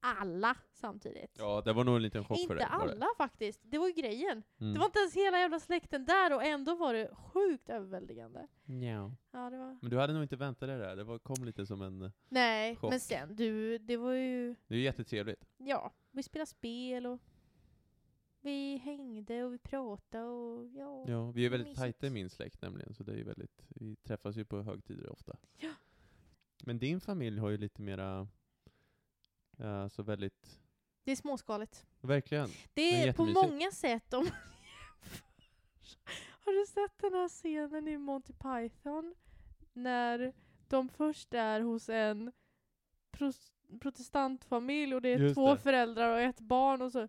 alla 0.04 0.56
samtidigt. 0.74 1.36
Ja, 1.38 1.62
det 1.66 1.74
var 1.74 1.84
nog 1.84 1.96
en 1.96 2.02
liten 2.02 2.24
chock 2.24 2.38
för 2.38 2.42
Inte 2.42 2.54
dig. 2.54 2.60
det. 2.64 2.68
alla 2.68 3.06
faktiskt. 3.18 3.62
Det 3.64 3.78
var 3.78 3.88
ju 3.88 3.94
grejen. 3.94 4.44
Mm. 4.60 4.74
Det 4.74 4.80
var 4.80 4.86
inte 4.86 5.00
ens 5.00 5.16
hela 5.16 5.40
jävla 5.40 5.60
släkten 5.60 6.06
där 6.06 6.34
och 6.36 6.44
ändå 6.44 6.76
var 6.76 6.94
det 6.94 7.16
sjukt 7.16 7.70
överväldigande. 7.70 8.48
Ja. 8.66 9.12
Ja, 9.32 9.50
det 9.50 9.58
var... 9.58 9.78
Men 9.82 9.90
du 9.90 9.98
hade 9.98 10.14
nog 10.14 10.24
inte 10.24 10.36
väntat 10.36 10.70
dig 10.70 10.78
det 10.78 10.84
där, 10.86 10.96
det 10.96 11.04
var, 11.04 11.20
kom 11.20 11.46
lite 11.46 11.66
som 11.66 11.82
en... 11.82 12.12
Nej, 12.30 12.76
Chock. 12.76 12.90
men 12.92 13.00
sen 13.00 13.36
du, 13.36 13.78
det 13.78 13.98
var 13.98 14.14
ju... 14.14 14.56
Det 14.68 14.74
är 14.76 14.78
ju 14.78 14.84
jättetrevligt. 14.84 15.46
Ja, 15.58 15.94
vi 16.12 16.24
spelade 16.24 16.46
spel 16.50 17.06
och 17.06 17.20
vi 18.42 18.78
hängde 18.78 19.44
och 19.44 19.54
vi 19.54 19.58
pratade 19.58 20.26
och 20.26 20.68
ja. 20.68 21.06
Ja, 21.08 21.32
vi 21.32 21.46
är 21.46 21.50
väldigt 21.50 21.68
mysigt. 21.68 21.80
tajta 21.82 22.08
i 22.08 22.10
min 22.10 22.30
släkt 22.30 22.62
nämligen, 22.62 22.94
så 22.94 23.04
det 23.04 23.12
är 23.12 23.16
ju 23.18 23.24
väldigt, 23.24 23.66
vi 23.70 23.96
träffas 23.96 24.36
ju 24.36 24.46
på 24.46 24.62
högtider 24.62 25.10
ofta. 25.10 25.38
Ja. 25.58 25.72
Men 26.64 26.80
din 26.80 27.02
familj 27.02 27.40
har 27.40 27.50
ju 27.50 27.58
lite 27.58 27.82
mera, 27.82 28.28
ja, 29.58 29.90
så 29.90 30.04
väldigt, 30.04 30.60
Det 31.04 31.12
är 31.12 31.16
småskaligt. 31.16 31.86
verkligen. 32.02 32.50
Det 32.74 33.02
är 33.08 33.14
på 33.14 33.26
många 33.26 33.72
sätt 33.72 34.14
om 34.14 34.28
Har 36.46 36.54
du 36.60 36.66
sett 36.66 36.98
den 37.02 37.14
här 37.14 37.30
scenen 37.30 37.88
i 37.88 37.98
Monty 37.98 38.34
Python? 38.34 39.16
När 39.74 40.34
de 40.68 40.90
först 40.90 41.34
är 41.34 41.62
hos 41.62 41.90
en 41.90 42.32
protestantfamilj 43.82 44.96
och 44.96 45.02
det 45.02 45.10
är 45.14 45.20
Just 45.20 45.36
två 45.36 45.50
det. 45.50 45.58
föräldrar 45.58 46.10
och 46.14 46.20
ett 46.20 46.40
barn 46.40 46.82
och 46.82 46.92
så 46.92 47.00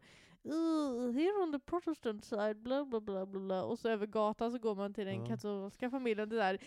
"Uh, 0.47 1.13
here 1.13 1.43
on 1.43 1.53
the 1.53 1.59
protestant 1.59 2.25
side, 2.25 2.57
bla 2.57 2.85
bla 2.85 3.01
bla 3.01 3.27
bla 3.27 3.41
bla. 3.41 3.65
Och 3.65 3.79
så 3.79 3.89
över 3.89 4.07
gatan 4.07 4.53
så 4.53 4.59
går 4.59 4.75
man 4.75 4.95
till 4.95 5.07
den 5.07 5.21
Ja. 5.21 5.27
katolska 5.27 5.91
familjen. 5.91 6.29
Det 6.29 6.37
där 6.37 6.59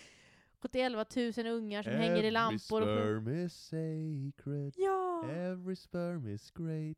71 0.62 1.16
000 1.38 1.48
ungar 1.48 1.84
som 1.84 1.92
hänger 1.92 2.24
i 2.24 2.32
lampor. 2.32 2.82
Och 2.82 2.88
sperm 2.88 3.46
is 3.46 3.54
sacred, 3.54 4.74
ja! 4.78 5.24
every 5.30 5.76
sperm 5.76 6.28
is 6.28 6.52
great. 6.52 6.98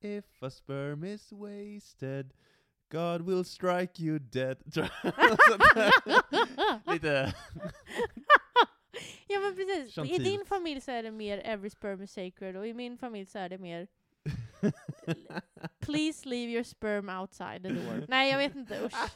If 0.00 0.42
a 0.42 0.50
sperm 0.50 1.04
is 1.04 1.32
wasted, 1.32 2.32
God 2.90 3.22
will 3.22 3.44
strike 3.44 4.02
you 4.02 4.18
dead. 4.18 4.58
Lite... 6.86 7.34
ja 9.28 9.40
men 9.40 9.54
precis. 9.56 9.88
I 9.88 9.90
Chantilt. 9.92 10.24
din 10.24 10.44
familj 10.46 10.80
så 10.80 10.90
är 10.90 11.02
det 11.02 11.10
mer 11.10 11.38
every 11.44 11.70
sperm 11.70 12.02
is 12.02 12.12
sacred 12.12 12.56
och 12.56 12.66
i 12.66 12.74
min 12.74 12.98
familj 12.98 13.26
så 13.26 13.38
är 13.38 13.48
det 13.48 13.58
mer 13.58 13.86
Please 15.80 16.28
leave 16.28 16.52
your 16.52 16.64
sperm 16.64 17.08
outside 17.08 17.62
the 17.62 17.68
door. 17.68 18.04
Nej, 18.08 18.30
jag 18.30 18.38
vet 18.38 18.54
inte. 18.54 18.84
Usch. 18.84 19.12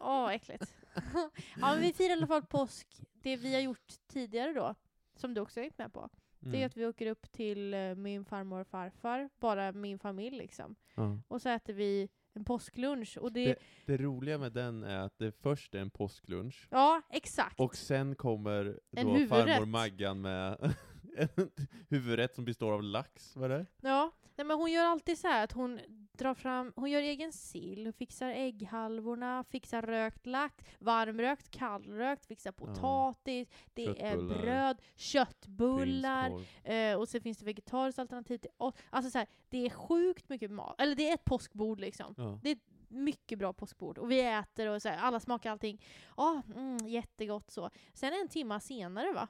Åh, 0.00 0.34
äckligt. 0.34 0.74
ja, 1.14 1.30
men 1.60 1.80
vi 1.80 1.92
firar 1.92 2.10
i 2.10 2.12
alla 2.12 2.26
fall 2.26 2.46
påsk. 2.46 2.86
Det 3.26 3.36
vi 3.36 3.54
har 3.54 3.60
gjort 3.60 3.92
tidigare 4.06 4.52
då, 4.52 4.74
som 5.16 5.34
du 5.34 5.40
också 5.40 5.60
har 5.60 5.62
hängt 5.62 5.78
med 5.78 5.92
på, 5.92 6.08
det 6.40 6.48
är 6.48 6.54
Mm. 6.54 6.66
att 6.66 6.76
vi 6.76 6.86
åker 6.86 7.06
upp 7.06 7.32
till 7.32 7.74
eh, 7.74 7.94
min 7.94 8.24
farmor 8.24 8.60
och 8.60 8.66
farfar, 8.66 9.30
bara 9.40 9.72
min 9.72 9.98
familj 9.98 10.36
liksom. 10.38 10.76
Ja. 10.94 11.18
Och 11.28 11.42
så 11.42 11.48
äter 11.48 11.72
vi 11.72 12.08
en 12.32 12.44
påsklunch. 12.44 13.18
Och 13.18 13.32
det, 13.32 13.44
Det- 13.46 13.58
Det 13.86 13.96
roliga 13.96 14.38
med 14.38 14.52
den 14.52 14.84
är 14.84 14.98
att 14.98 15.18
det 15.18 15.32
först 15.32 15.74
är 15.74 15.78
en 15.78 15.90
påsklunch, 15.90 16.68
ja, 16.70 17.02
exakt. 17.10 17.60
och 17.60 17.76
sen 17.76 18.14
kommer 18.14 18.80
En 18.90 19.06
då 19.06 19.12
huvudrätt. 19.12 19.56
farmor 19.56 19.66
Maggan 19.66 20.20
med 20.20 20.74
en 21.16 21.50
huvudrätt 21.88 22.34
som 22.34 22.44
består 22.44 22.72
av 22.72 22.82
lax, 22.82 23.36
var 23.36 23.48
det? 23.48 23.66
Ja, 23.82 24.10
nej, 24.36 24.46
men 24.46 24.56
hon 24.56 24.72
gör 24.72 24.84
alltid 24.84 25.18
så 25.18 25.28
här 25.28 25.44
att 25.44 25.52
hon 25.52 25.80
drar 26.18 26.34
fram, 26.34 26.72
hon 26.76 26.90
gör 26.90 27.00
egen 27.00 27.32
sill, 27.32 27.92
fixar 27.92 28.28
ägghalvorna, 28.30 29.44
fixar 29.44 29.82
rökt 29.82 30.26
lax, 30.26 30.64
varmrökt, 30.78 31.50
kallrökt, 31.50 32.26
fixar 32.26 32.52
potatis, 32.52 33.48
det 33.74 34.02
är 34.02 34.16
bröd, 34.16 34.82
köttbullar, 34.96 36.32
eh, 36.64 36.98
och 36.98 37.08
så 37.08 37.20
finns 37.20 37.38
det 37.38 37.44
vegetariskt 37.44 37.98
alternativ 37.98 38.38
till 38.38 38.50
oss. 38.56 38.74
Alltså 38.90 39.10
så 39.10 39.18
här, 39.18 39.26
det 39.48 39.66
är 39.66 39.70
sjukt 39.70 40.28
mycket 40.28 40.50
mat, 40.50 40.80
eller 40.80 40.94
det 40.94 41.10
är 41.10 41.14
ett 41.14 41.24
påskbord 41.24 41.80
liksom. 41.80 42.14
Ja. 42.16 42.38
Det 42.42 42.50
är 42.50 42.54
ett 42.56 42.62
mycket 42.88 43.38
bra 43.38 43.52
påskbord. 43.52 43.98
Och 43.98 44.10
vi 44.10 44.20
äter 44.20 44.68
och 44.68 44.82
så 44.82 44.88
här, 44.88 44.98
alla 44.98 45.20
smakar 45.20 45.50
allting. 45.50 45.84
Ja, 46.16 46.42
mm, 46.54 46.88
jättegott 46.88 47.50
så. 47.50 47.70
Sen 47.92 48.12
en 48.12 48.28
timma 48.28 48.60
senare 48.60 49.12
va, 49.12 49.28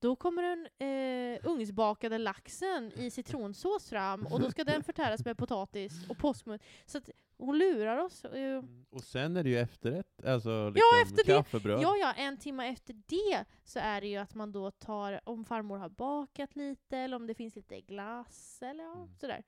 då 0.00 0.16
kommer 0.16 0.42
den 0.42 0.66
eh, 0.78 1.40
ugnsbakade 1.50 2.18
laxen 2.18 2.92
i 2.96 3.10
citronsås 3.10 3.88
fram 3.88 4.26
och 4.26 4.40
då 4.40 4.50
ska 4.50 4.64
den 4.64 4.82
förtäras 4.82 5.24
med 5.24 5.38
potatis 5.38 6.08
och 6.10 6.18
påskmust. 6.18 6.64
Så 6.86 6.98
att 6.98 7.10
hon 7.36 7.58
lurar 7.58 7.96
oss. 7.98 8.24
Eh, 8.24 8.58
Mm. 8.58 8.86
Och 8.90 9.04
sen 9.04 9.36
är 9.36 9.44
det 9.44 9.50
ju 9.50 9.58
efterrätt, 9.58 10.24
alltså 10.24 10.70
liksom 10.70 10.82
Ja, 10.92 11.02
efter 11.02 11.16
det- 11.16 11.32
kaffebröd. 11.32 11.80
Ja, 11.82 11.96
ja, 11.96 12.12
en 12.12 12.36
timme 12.36 12.68
efter 12.68 12.94
det 13.06 13.44
så 13.64 13.78
är 13.78 14.00
det 14.00 14.06
ju 14.06 14.16
att 14.16 14.34
man 14.34 14.52
då 14.52 14.70
tar, 14.70 15.20
om 15.24 15.44
farmor 15.44 15.78
har 15.78 15.88
bakat 15.88 16.56
lite, 16.56 16.98
eller 16.98 17.16
om 17.16 17.26
det 17.26 17.34
finns 17.34 17.56
lite 17.56 17.80
glass, 17.80 18.62
eller 18.62 18.84
ja, 18.84 18.94
Mm. 18.94 19.08
sådär. 19.20 19.42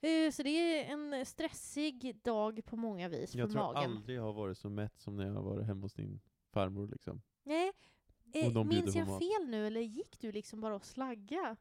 Eh, 0.00 0.30
Så 0.32 0.42
det 0.42 0.50
är 0.50 0.92
en 0.92 1.26
stressig 1.26 2.16
dag 2.24 2.60
på 2.66 2.76
många 2.76 3.08
vis 3.08 3.34
jag 3.34 3.48
för 3.48 3.52
tror 3.52 3.62
magen. 3.74 3.90
aldrig 3.96 4.16
jag 4.18 4.22
har 4.22 4.32
varit 4.32 4.58
så 4.58 4.68
mätt 4.70 4.98
som 5.00 5.16
när 5.16 5.26
jag 5.26 5.34
har 5.34 5.42
varit 5.42 5.66
hemma 5.66 5.82
hos 5.82 5.94
din 5.94 6.20
farmor 6.52 6.88
liksom. 6.88 7.22
Nej, 7.44 7.59
eh, 8.34 8.64
minns 8.64 8.94
jag 8.94 9.08
mat. 9.08 9.18
fel 9.18 9.48
nu, 9.48 9.66
eller 9.66 9.80
gick 9.80 10.20
du 10.20 10.32
liksom 10.32 10.60
bara 10.60 10.74
och 10.74 10.86
slagga? 10.86 11.56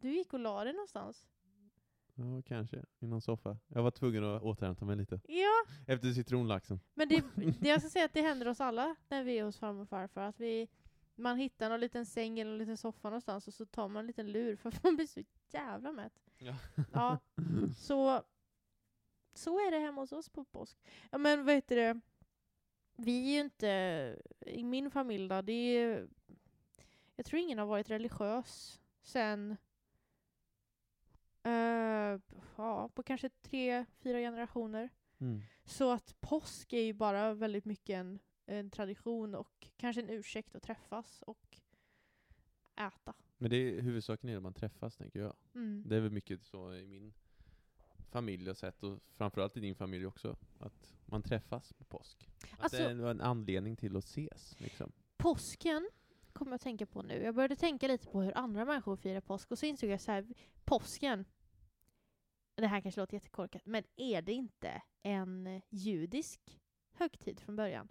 Du 0.00 0.10
gick 0.10 0.32
och 0.32 0.40
la 0.40 0.64
dig 0.64 0.72
någonstans? 0.72 1.26
Ja, 2.14 2.42
kanske. 2.46 2.84
I 3.00 3.06
någon 3.06 3.20
soffa. 3.20 3.58
Jag 3.68 3.82
var 3.82 3.90
tvungen 3.90 4.24
att 4.24 4.42
återhämta 4.42 4.84
mig 4.84 4.96
lite. 4.96 5.20
Ja, 5.28 5.74
Efter 5.86 6.12
citronlaxen. 6.12 6.80
men 6.94 7.08
det, 7.08 7.24
det 7.60 7.68
jag 7.68 7.80
ska 7.80 7.90
säga 7.90 8.04
att 8.04 8.12
det 8.12 8.22
händer 8.22 8.48
oss 8.48 8.60
alla 8.60 8.96
när 9.08 9.24
vi 9.24 9.38
är 9.38 9.44
hos 9.44 9.58
farmor 9.58 9.82
och 9.82 9.88
farfar, 9.88 10.22
att 10.22 10.40
vi 10.40 10.68
man 11.14 11.38
hittar 11.38 11.68
någon 11.68 11.80
liten 11.80 12.06
säng 12.06 12.38
eller 12.38 12.52
en 12.52 12.58
liten 12.58 12.76
soffa 12.76 13.08
någonstans 13.08 13.48
och 13.48 13.54
så 13.54 13.66
tar 13.66 13.88
man 13.88 14.00
en 14.00 14.06
liten 14.06 14.32
lur 14.32 14.56
för 14.56 14.68
att 14.68 14.82
man 14.84 14.96
blir 14.96 15.06
så 15.06 15.20
jävla 15.52 15.92
mätt. 15.92 16.12
Ja. 16.38 16.54
Ja, 16.92 17.18
så, 17.78 18.22
så 19.34 19.58
är 19.58 19.70
det 19.70 19.78
hemma 19.78 20.00
hos 20.00 20.12
oss 20.12 20.28
på 20.28 20.44
påsk. 20.44 20.78
Ja 21.10 21.18
men 21.18 21.44
vad 21.44 21.54
heter 21.54 21.76
det, 21.76 22.00
vi 22.98 23.28
är 23.28 23.34
ju 23.34 23.40
inte, 23.40 24.16
i 24.46 24.64
min 24.64 24.90
familj 24.90 25.28
då, 25.28 25.42
det 25.42 25.52
är, 25.52 26.08
jag 27.16 27.26
tror 27.26 27.40
ingen 27.40 27.58
har 27.58 27.66
varit 27.66 27.90
religiös 27.90 28.80
sen, 29.02 29.56
eh, 31.42 32.20
ja, 32.56 32.88
på 32.94 33.02
kanske 33.02 33.28
tre, 33.28 33.84
fyra 33.98 34.18
generationer. 34.18 34.90
Mm. 35.18 35.40
Så 35.64 35.90
att 35.90 36.20
påsk 36.20 36.72
är 36.72 36.82
ju 36.82 36.92
bara 36.92 37.34
väldigt 37.34 37.64
mycket 37.64 37.94
en, 37.94 38.18
en 38.46 38.70
tradition 38.70 39.34
och 39.34 39.68
kanske 39.76 40.02
en 40.02 40.10
ursäkt 40.10 40.54
att 40.54 40.62
träffas 40.62 41.22
och 41.22 41.58
äta. 42.76 43.14
Men 43.36 43.50
det 43.50 43.56
är 43.56 43.82
huvudsaken 43.82 44.30
är 44.30 44.36
att 44.36 44.42
man 44.42 44.54
träffas, 44.54 44.96
tänker 44.96 45.20
jag. 45.20 45.36
Mm. 45.54 45.84
Det 45.86 45.96
är 45.96 46.00
väl 46.00 46.10
mycket 46.10 46.44
så 46.44 46.74
i 46.74 46.86
min 46.86 47.14
familj 48.08 48.46
har 48.46 48.54
sett, 48.54 48.82
och 48.82 48.98
framförallt 49.16 49.56
i 49.56 49.60
din 49.60 49.74
familj 49.74 50.06
också, 50.06 50.36
att 50.58 50.94
man 51.06 51.22
träffas 51.22 51.72
på 51.72 51.84
påsk. 51.84 52.28
Att 52.52 52.60
Alltså- 52.60 52.78
det 52.78 52.84
är 52.84 53.06
en 53.06 53.20
anledning 53.20 53.76
till 53.76 53.96
att 53.96 54.04
ses, 54.04 54.60
liksom. 54.60 54.92
Påsken 55.16 55.88
kommer 56.32 56.50
jag 56.50 56.54
att 56.54 56.62
tänka 56.62 56.86
på 56.86 57.02
nu. 57.02 57.22
Jag 57.22 57.34
började 57.34 57.56
tänka 57.56 57.88
lite 57.88 58.06
på 58.06 58.22
hur 58.22 58.38
andra 58.38 58.64
människor 58.64 58.96
firar 58.96 59.20
påsk 59.20 59.50
och 59.50 59.58
så 59.58 59.66
insåg 59.66 59.90
jag 59.90 60.00
så 60.00 60.12
här, 60.12 60.26
påsken, 60.64 61.24
det 62.54 62.66
här 62.66 62.80
kanske 62.80 63.00
låter 63.00 63.14
jättekorkat, 63.14 63.66
men 63.66 63.84
är 63.96 64.22
det 64.22 64.32
inte 64.32 64.82
en 65.02 65.62
judisk 65.70 66.60
högtid 66.92 67.40
från 67.40 67.56
början? 67.56 67.88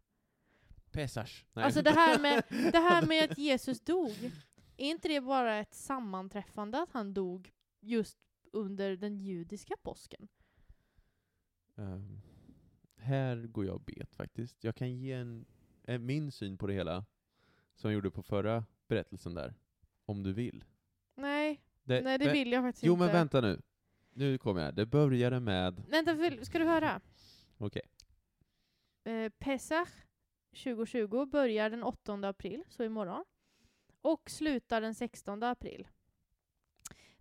Pesach. 0.92 1.46
Alltså 1.54 1.82
det 1.82 1.92
här, 1.92 2.20
med, 2.20 2.44
det 2.50 2.80
här 2.80 3.06
med 3.06 3.32
att 3.32 3.38
Jesus 3.38 3.80
dog, 3.82 4.32
är 4.78 4.90
inte 4.90 5.08
det 5.08 5.22
bara 5.22 5.58
ett 5.58 5.74
sammanträffande 5.74 6.82
att 6.82 6.92
han 6.92 7.14
dog 7.14 7.52
just 7.80 8.18
under 8.54 8.96
den 8.96 9.18
judiska 9.18 9.76
påsken? 9.84 10.28
Ehm, 11.76 12.22
här 12.96 13.38
går 13.48 13.66
jag 13.66 13.82
bet 13.82 14.16
faktiskt. 14.16 14.64
Jag 14.64 14.76
kan 14.76 14.92
ge 14.98 15.12
en, 15.14 15.46
en, 15.84 16.06
min 16.06 16.32
syn 16.32 16.58
på 16.58 16.68
det 16.68 16.74
hela, 16.74 17.06
som 17.76 17.92
jag 17.92 17.96
gjorde 17.96 18.12
på 18.12 18.24
förra 18.24 18.66
berättelsen 18.88 19.34
där, 19.34 19.54
om 20.06 20.24
du 20.24 20.34
vill. 20.34 20.64
Nej, 21.16 21.62
nej 21.84 22.18
det 22.18 22.34
vill 22.34 22.52
jag 22.52 22.64
faktiskt 22.64 22.84
Jo 22.84 22.94
inte. 22.94 23.06
men 23.06 23.14
vänta 23.14 23.42
nu. 23.42 23.62
Nu 24.12 24.38
kommer 24.38 24.62
jag. 24.62 24.76
Det 24.76 24.86
började 24.86 25.40
med... 25.40 25.84
Vänta, 25.90 26.14
vill- 26.14 26.46
ska 26.46 26.60
du 26.60 26.66
höra? 26.66 27.02
Okej. 27.58 27.82
Eh, 29.04 29.30
Pesach 29.30 29.90
2020 30.64 31.26
börjar 31.26 31.70
den 31.70 31.84
8 31.84 32.14
april, 32.14 32.64
så 32.70 32.84
imorgon, 32.84 33.26
och 34.02 34.30
slutar 34.30 34.82
den 34.82 34.96
16 34.96 35.44
april. 35.44 35.88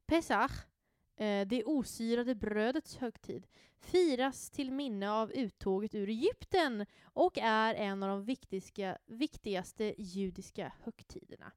Pesach, 0.07 0.53
eh, 0.53 0.76
Eh, 1.17 1.47
det 1.47 1.65
osyrade 1.65 2.35
brödets 2.35 2.97
högtid, 2.97 3.47
firas 3.79 4.51
till 4.51 4.73
minne 4.73 5.11
av 5.11 5.33
uttåget 5.33 5.95
ur 5.95 6.09
Egypten 6.09 6.87
och 7.05 7.39
är 7.39 7.75
en 7.75 8.03
av 8.03 8.09
de 8.09 8.25
viktiska, 8.25 8.99
viktigaste 9.07 9.95
judiska 9.99 10.73
högtiderna. 10.83 11.53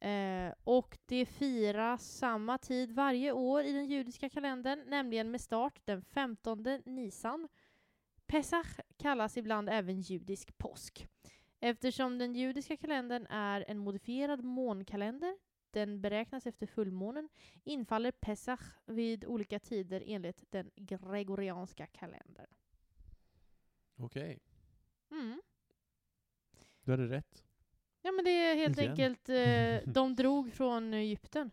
Eh, 0.00 0.54
och 0.64 0.98
det 1.06 1.26
firas 1.26 2.16
samma 2.16 2.58
tid 2.58 2.92
varje 2.92 3.32
år 3.32 3.62
i 3.62 3.72
den 3.72 3.86
judiska 3.86 4.28
kalendern, 4.28 4.82
nämligen 4.86 5.30
med 5.30 5.40
start 5.40 5.80
den 5.84 6.02
15 6.02 6.62
Nisan. 6.84 7.48
Pesach 8.26 8.80
kallas 8.96 9.36
ibland 9.36 9.68
även 9.68 10.00
judisk 10.00 10.58
påsk. 10.58 11.08
Eftersom 11.60 12.18
den 12.18 12.34
judiska 12.34 12.76
kalendern 12.76 13.26
är 13.26 13.64
en 13.68 13.78
modifierad 13.78 14.44
månkalender, 14.44 15.36
den 15.74 16.00
beräknas 16.00 16.46
efter 16.46 16.66
fullmånen, 16.66 17.28
infaller 17.64 18.10
Pesach 18.10 18.60
vid 18.86 19.24
olika 19.24 19.58
tider 19.58 20.02
enligt 20.06 20.44
den 20.50 20.70
gregorianska 20.76 21.86
kalendern. 21.86 22.46
Okej. 23.96 24.40
Mm. 25.10 25.42
Du 26.84 26.90
hade 26.90 27.08
rätt. 27.08 27.44
Ja 28.02 28.12
men 28.12 28.24
det 28.24 28.30
är 28.30 28.56
helt 28.56 28.78
Igen. 28.78 28.90
enkelt, 28.90 29.28
eh, 29.28 29.92
de 29.92 30.14
drog 30.16 30.52
från 30.52 30.94
Egypten. 30.94 31.50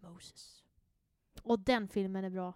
Moses. 0.00 0.64
Och 1.42 1.58
den 1.60 1.88
filmen 1.88 2.24
är 2.24 2.30
bra. 2.30 2.54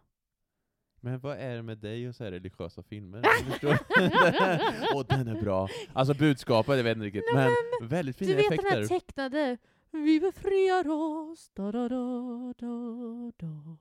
Men 1.00 1.20
vad 1.20 1.38
är 1.38 1.56
det 1.56 1.62
med 1.62 1.78
dig 1.78 2.08
och 2.08 2.14
så 2.14 2.24
här 2.24 2.30
religiösa 2.30 2.82
filmer? 2.82 3.18
Och 4.94 5.06
den 5.06 5.28
är 5.28 5.40
bra. 5.42 5.68
Alltså 5.92 6.14
budskapet, 6.14 6.76
jag 6.76 6.84
vet 6.84 6.96
inte 6.96 7.06
riktigt, 7.06 7.24
Nej, 7.34 7.50
men 7.80 7.88
väldigt 7.88 8.16
fina 8.16 8.30
Du 8.30 8.36
vet 8.36 8.48
den 8.48 8.58
effekter. 8.58 8.76
här 8.76 8.86
tecknade 8.86 9.58
Vi 10.04 10.20
befriar 10.20 10.88
oss, 10.88 11.50
da 11.54 11.72
da 11.72 11.88
da 11.88 12.54
da 12.58 13.32
da 13.36 13.78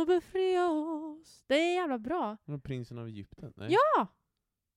Och 0.00 0.06
befria 0.06 0.70
oss 0.70 1.44
Det 1.46 1.54
är 1.54 1.74
jävla 1.74 1.98
bra. 1.98 2.36
Men 2.44 2.60
Prinsen 2.60 2.98
av 2.98 3.06
Egypten? 3.06 3.52
Nej. 3.56 3.68
Ja! 3.72 4.06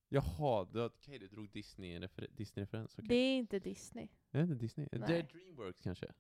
Jaha, 0.10 0.68
du, 0.72 0.86
okej, 0.86 1.20
du 1.20 1.28
drog 1.28 1.50
Disney, 1.52 2.00
refer, 2.00 2.28
Disney-referens. 2.32 2.96
okej. 2.98 3.08
Det 3.08 3.16
är 3.16 3.38
inte 3.38 3.60
Disney. 3.60 4.08
Är 4.32 4.38
det 4.38 4.44
inte 4.44 4.56
Disney? 4.56 4.88
Det 4.92 4.98
är 4.98 5.00
Nej. 5.00 5.28
Dreamworks 5.32 5.80
kanske? 5.80 6.06
Är 6.06 6.12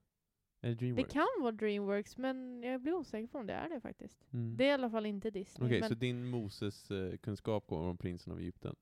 det 0.61 0.69
Det 0.69 0.75
Dreamworks? 0.75 1.13
kan 1.13 1.27
vara 1.41 1.51
Dreamworks, 1.51 2.17
men 2.17 2.63
jag 2.63 2.81
blir 2.81 2.93
osäker 2.93 3.27
på 3.27 3.37
om 3.37 3.47
det 3.47 3.53
är 3.53 3.69
det 3.69 3.81
faktiskt. 3.81 4.25
Mm. 4.33 4.57
Det 4.57 4.63
är 4.63 4.67
i 4.69 4.71
alla 4.71 4.89
fall 4.89 5.05
inte 5.05 5.31
Disney. 5.31 5.67
Okej, 5.67 5.79
men... 5.79 5.89
så 5.89 5.95
din 5.95 6.25
Moses-kunskap 6.29 7.67
kommer 7.67 7.83
från 7.83 7.97
Prinsen 7.97 8.33
av 8.33 8.39
Egypten? 8.39 8.75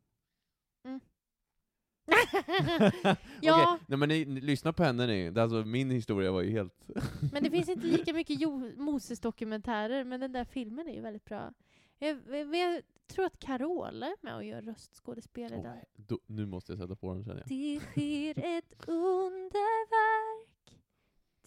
ja, 3.42 3.64
Okej, 3.74 3.86
nej 3.88 3.98
men 4.00 4.10
ni, 4.10 4.26
ni, 4.26 4.42
lyssna 4.42 4.74
på 4.74 4.84
henne 4.84 5.08
ni. 5.08 5.32
Det 5.32 5.44
Alltså, 5.44 5.64
min 5.66 5.92
historia 5.92 6.32
var 6.32 6.42
ju 6.42 6.52
helt... 6.52 6.88
men 7.32 7.44
det 7.44 7.50
finns 7.50 7.70
inte 7.70 7.88
lika 7.88 8.14
mycket 8.14 8.42
Jo- 8.42 8.72
Moses-dokumentärer, 8.78 10.04
men 10.04 10.20
den 10.20 10.32
där 10.32 10.46
filmen 10.46 10.88
är 10.88 10.94
ju 10.94 11.02
väldigt 11.02 11.26
bra. 11.26 11.54
Jag, 12.00 12.22
jag, 12.30 12.56
jag 12.56 12.82
tror 13.08 13.26
att 13.26 13.40
Carola 13.40 14.06
är 14.08 14.16
med 14.22 14.36
och 14.36 14.44
gör 14.44 14.62
röstskådespel 14.62 15.54
i 15.54 15.56
den. 15.62 15.78
Då, 15.96 16.20
nu 16.26 16.46
måste 16.46 16.72
jag 16.72 16.80
sätta 16.80 16.96
på 16.96 17.14
den 17.14 17.24
känner 17.24 17.38
jag. 17.40 17.48
Det 17.48 17.80
sker 17.80 18.40
ett 18.58 18.74
underverk 18.88 20.82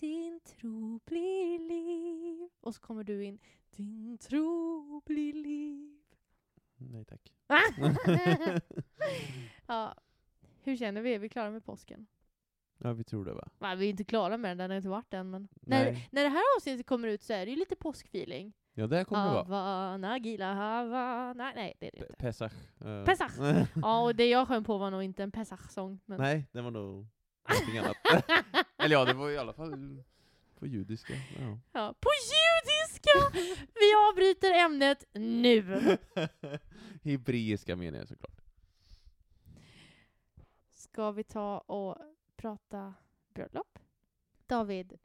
Din 0.00 0.40
tro 0.40 1.00
blir 1.04 1.58
liv 1.58 2.48
Och 2.60 2.74
så 2.74 2.80
kommer 2.80 3.04
du 3.04 3.24
in 3.24 3.38
Din 3.76 4.18
tro 4.18 5.02
blir 5.06 5.32
liv 5.32 5.92
Nej 6.78 7.04
tack. 7.04 7.32
ja. 9.66 9.94
Hur 10.66 10.76
känner 10.76 11.00
vi? 11.02 11.14
Är 11.14 11.18
vi 11.18 11.28
klara 11.28 11.50
med 11.50 11.64
påsken? 11.64 12.06
Ja, 12.78 12.92
vi 12.92 13.04
tror 13.04 13.24
det 13.24 13.32
va? 13.32 13.48
Va, 13.58 13.74
vi 13.74 13.86
är 13.86 13.90
inte 13.90 14.04
klara 14.04 14.36
med 14.36 14.50
den, 14.50 14.58
den 14.58 14.70
har 14.70 14.76
inte 14.76 14.88
varit 14.88 15.14
än 15.14 15.30
men 15.30 15.48
när, 15.60 15.84
Nej. 15.84 16.08
när 16.12 16.22
det 16.22 16.28
här 16.28 16.42
avsnittet 16.56 16.86
kommer 16.86 17.08
ut 17.08 17.22
så 17.22 17.32
är 17.32 17.46
det 17.46 17.50
ju 17.52 17.56
lite 17.58 17.76
påskfeeling. 17.76 18.52
Ja, 18.74 18.86
det 18.86 19.04
kommer 19.04 19.24
det 19.26 19.30
vara. 19.32 19.44
Havana, 19.44 20.18
gila, 20.18 20.54
Havana. 20.54 21.52
Nej, 21.54 21.76
det 21.80 21.86
är 21.86 21.90
det 21.92 21.98
inte. 21.98 22.14
Pesach. 22.18 22.52
eh. 22.80 23.04
Pesach. 23.04 23.32
Ja, 23.82 24.02
och 24.02 24.14
det 24.14 24.26
jag 24.28 24.48
sjöng 24.48 24.64
på 24.64 24.78
var 24.78 24.90
nog 24.90 25.02
inte 25.02 25.22
en 25.22 25.30
Pesach-sång. 25.30 26.00
Men... 26.04 26.20
Nej, 26.20 26.44
det 26.52 26.60
var 26.62 26.70
nog 26.70 27.06
någonting 27.48 27.78
annat. 27.78 27.96
Eller 28.78 28.96
ja, 28.96 29.04
det 29.04 29.12
var 29.14 29.30
i 29.30 29.38
alla 29.38 29.52
fall 29.52 30.02
på 30.58 30.66
judiska. 30.66 31.14
Ja. 31.40 31.58
Ja, 31.72 31.94
på 32.00 32.08
judiska! 32.32 33.40
Vi 33.74 33.94
avbryter 34.10 34.64
ämnet 34.64 35.04
nu. 35.12 35.80
Hebreiska 37.04 37.76
menar 37.76 37.98
jag 37.98 38.08
såklart. 38.08 38.35
Ska 40.96 41.10
vi 41.10 41.24
ta 41.24 41.58
och 41.58 41.96
prata 42.36 42.94
bröllop? 43.34 43.78
David? 44.46 44.98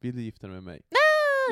Vill 0.00 0.16
du 0.16 0.22
gifta 0.22 0.46
dig 0.46 0.54
med 0.54 0.62
mig? 0.62 0.82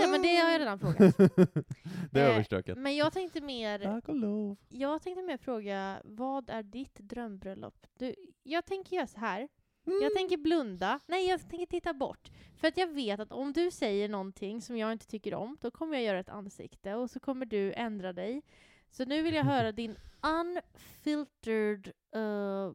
Ja, 0.01 0.09
men 0.11 0.23
det 0.23 0.37
har 0.37 0.51
jag 0.51 0.61
redan 0.61 0.79
frågat. 0.79 1.16
det 2.11 2.20
är 2.20 2.29
Eh, 2.29 2.35
överstökat. 2.35 2.79
Men 2.79 2.96
jag 2.96 3.12
tänkte 3.12 3.40
mer, 3.40 3.79
Tack 3.79 4.09
och 4.09 4.14
lov. 4.16 4.57
jag 4.68 5.03
tänkte 5.03 5.23
mer 5.23 5.37
fråga, 5.37 6.03
vad 6.05 6.51
är 6.51 6.62
ditt 6.62 6.94
drömbröllop? 6.94 7.87
Du, 7.99 8.14
jag 8.42 8.64
tänker 8.66 8.96
göra 8.96 9.07
så 9.07 9.20
här. 9.20 9.49
Mm. 9.87 10.03
Jag 10.03 10.14
tänker 10.14 10.37
blunda. 10.37 11.01
Nej, 11.07 11.29
jag 11.29 11.49
tänker 11.51 11.66
titta 11.66 11.94
bort. 11.94 12.31
För 12.57 12.68
att 12.68 12.77
jag 12.77 12.87
vet 12.87 13.20
att 13.20 13.33
om 13.33 13.53
du 13.53 13.70
säger 13.70 14.09
någonting 14.09 14.62
som 14.62 14.77
jag 14.77 14.92
inte 14.92 15.07
tycker 15.07 15.35
om, 15.35 15.57
då 15.61 15.70
kommer 15.70 15.94
jag 15.94 16.05
göra 16.05 16.20
ett 16.20 16.29
ansikte 16.29 16.94
och 16.94 17.11
så 17.11 17.20
kommer 17.20 17.46
du 17.46 17.73
ändra 17.73 18.12
dig. 18.12 18.42
Så 18.90 19.05
nu 19.05 19.22
vill 19.22 19.35
jag 19.35 19.44
höra 19.44 19.72
din 19.72 19.96
unfiltered 20.22 21.92
uh, 22.16 22.72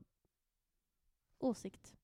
åsikt. 1.40 1.96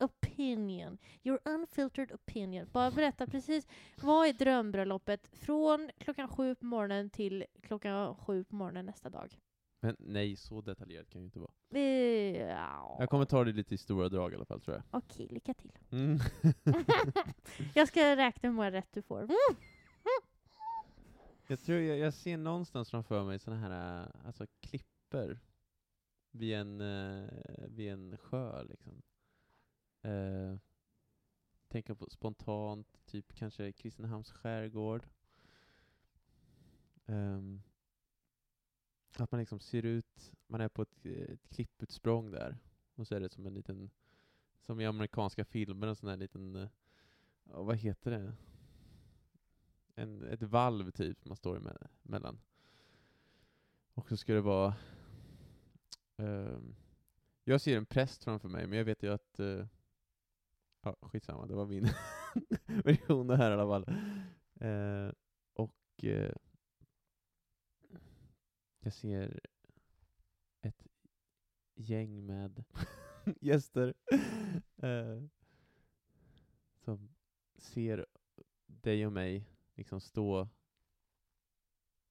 Opinion. 0.00 0.98
Your 1.22 1.40
unfiltered 1.44 2.12
opinion. 2.12 2.66
Bara 2.72 2.90
berätta 2.90 3.26
precis, 3.26 3.66
vad 4.02 4.28
är 4.28 4.32
drömbröllopet 4.32 5.28
från 5.32 5.90
klockan 5.98 6.28
sju 6.28 6.54
på 6.54 6.66
morgonen 6.66 7.10
till 7.10 7.44
klockan 7.62 8.16
sju 8.16 8.44
på 8.44 8.56
morgonen 8.56 8.86
nästa 8.86 9.10
dag? 9.10 9.38
Men 9.82 9.96
nej, 9.98 10.36
så 10.36 10.60
detaljerat 10.60 11.10
kan 11.10 11.20
ju 11.20 11.24
inte 11.24 11.38
vara. 11.38 11.50
Eh, 11.74 12.48
ja. 12.48 12.96
Jag 12.98 13.10
kommer 13.10 13.24
ta 13.24 13.44
det 13.44 13.52
lite 13.52 13.74
i 13.74 13.78
stora 13.78 14.08
drag 14.08 14.32
i 14.32 14.36
alla 14.36 14.44
fall 14.44 14.60
tror 14.60 14.76
jag. 14.76 14.84
Okej, 14.90 15.28
lycka 15.30 15.54
till. 15.54 15.78
Mm. 15.90 16.18
jag 17.74 17.88
ska 17.88 18.16
räkna 18.16 18.48
hur 18.48 18.56
många 18.56 18.70
rätt 18.70 18.88
du 18.92 19.02
får. 19.02 19.18
Mm. 19.18 19.36
Jag 21.50 21.60
tror 21.60 21.78
jag, 21.78 21.98
jag 21.98 22.14
ser 22.14 22.36
någonstans 22.36 22.90
framför 22.90 23.24
mig 23.24 23.38
såna 23.38 23.56
här 23.56 24.02
äh, 24.02 24.26
alltså, 24.26 24.46
klipper 24.60 25.40
vid 26.30 26.54
en, 26.54 26.80
uh, 26.80 27.30
vid 27.68 27.92
en 27.92 28.18
sjö 28.18 28.64
liksom. 28.64 29.02
Äh, 30.02 30.12
uh, 30.12 30.58
tänka 31.68 31.94
på 31.94 32.10
spontant, 32.10 33.00
typ 33.06 33.32
kanske 33.32 33.72
Kristinehamns 33.72 34.30
skärgård. 34.30 35.06
Um, 37.06 37.62
att 39.18 39.32
man 39.32 39.40
liksom 39.40 39.60
ser 39.60 39.84
ut, 39.84 40.32
man 40.46 40.60
är 40.60 40.68
på 40.68 40.82
ett, 40.82 41.06
ett 41.06 41.48
klipputsprång 41.48 42.30
där, 42.30 42.58
och 42.94 43.06
så 43.06 43.14
är 43.14 43.20
det 43.20 43.32
som 43.32 43.46
en 43.46 43.54
liten, 43.54 43.90
som 44.60 44.80
i 44.80 44.86
amerikanska 44.86 45.44
filmer, 45.44 45.86
en 45.86 45.96
sån 45.96 46.08
här 46.08 46.16
liten, 46.16 46.56
uh, 46.56 46.68
vad 47.44 47.76
heter 47.76 48.10
det? 48.10 48.32
En, 50.02 50.24
ett 50.24 50.42
valv 50.42 50.90
typ 50.90 51.24
man 51.24 51.36
står 51.36 51.56
emellan. 52.04 52.40
Och 53.94 54.08
så 54.08 54.16
ska 54.16 54.34
det 54.34 54.40
vara 54.40 54.74
Um, 56.20 56.76
jag 57.44 57.60
ser 57.60 57.76
en 57.76 57.86
präst 57.86 58.24
framför 58.24 58.48
mig, 58.48 58.66
men 58.66 58.78
jag 58.78 58.84
vet 58.84 59.02
ju 59.02 59.12
att 59.12 59.40
uh, 59.40 59.66
Ja, 60.82 60.96
skitsamma, 61.02 61.46
det 61.46 61.54
var 61.54 61.66
min 61.66 61.88
version 62.84 63.26
det 63.26 63.36
här 63.36 63.50
i 63.50 63.54
alla 63.54 63.66
fall. 63.66 63.84
Uh, 64.62 65.12
och 65.52 66.04
uh, 66.04 66.32
jag 68.80 68.92
ser 68.92 69.40
ett 70.60 70.86
gäng 71.74 72.26
med 72.26 72.64
gäster 73.40 73.94
uh, 74.84 75.24
som 76.78 77.14
ser 77.58 78.06
dig 78.66 79.06
och 79.06 79.12
mig 79.12 79.46
liksom 79.80 80.00
stå 80.00 80.48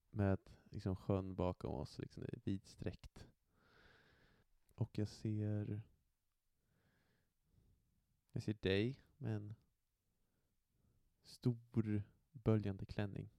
med 0.10 0.40
liksom 0.70 0.96
sjön 0.96 1.36
bakom 1.36 1.74
oss, 1.74 2.00
liksom 2.00 2.24
vidsträckt. 2.44 3.28
Och 4.76 4.98
jag 4.98 5.08
ser 5.08 5.82
jag 8.32 8.44
ser 8.44 8.54
dig 8.54 9.02
med 9.18 9.36
en 9.36 9.56
stor 11.24 12.04
böljande 12.32 12.86
klänning. 12.86 13.30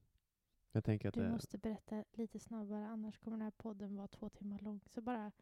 Jag 0.73 0.85
tänker 0.85 1.09
att 1.09 1.15
Du 1.15 1.29
måste 1.29 1.59
berätta 1.59 2.05
lite 2.13 2.39
snabbare, 2.39 2.89
annars 2.89 3.19
kommer 3.19 3.37
den 3.37 3.45
här 3.45 3.51
podden 3.51 3.97
vara 3.97 4.09
två 4.09 4.29
timmar 4.29 4.59
lång. 4.59 4.81
Så 4.87 5.01
bara 5.01 5.33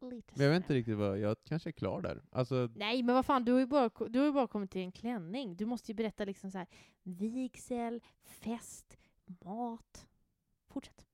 lite 0.00 0.32
men 0.36 0.44
jag 0.44 0.52
vet 0.52 0.62
inte 0.62 0.74
riktigt 0.74 0.96
vad, 0.96 1.18
jag 1.18 1.36
kanske 1.44 1.70
är 1.70 1.72
klar 1.72 2.02
där. 2.02 2.22
Alltså, 2.30 2.68
Nej, 2.74 3.02
men 3.02 3.14
vad 3.14 3.26
fan, 3.26 3.44
du 3.44 3.52
har 3.52 3.60
ju 3.60 3.66
bara, 3.66 3.90
du 4.08 4.18
har 4.18 4.26
ju 4.26 4.32
bara 4.32 4.46
kommit 4.46 4.70
till 4.70 4.80
en 4.80 4.92
klänning. 4.92 5.56
Du 5.56 5.66
måste 5.66 5.92
ju 5.92 5.96
berätta 5.96 6.24
liksom 6.24 6.50
så 6.50 6.58
här, 6.58 6.66
vigsel, 7.02 8.02
fest, 8.22 8.98
mat. 9.44 10.06
Fortsätt. 10.66 11.06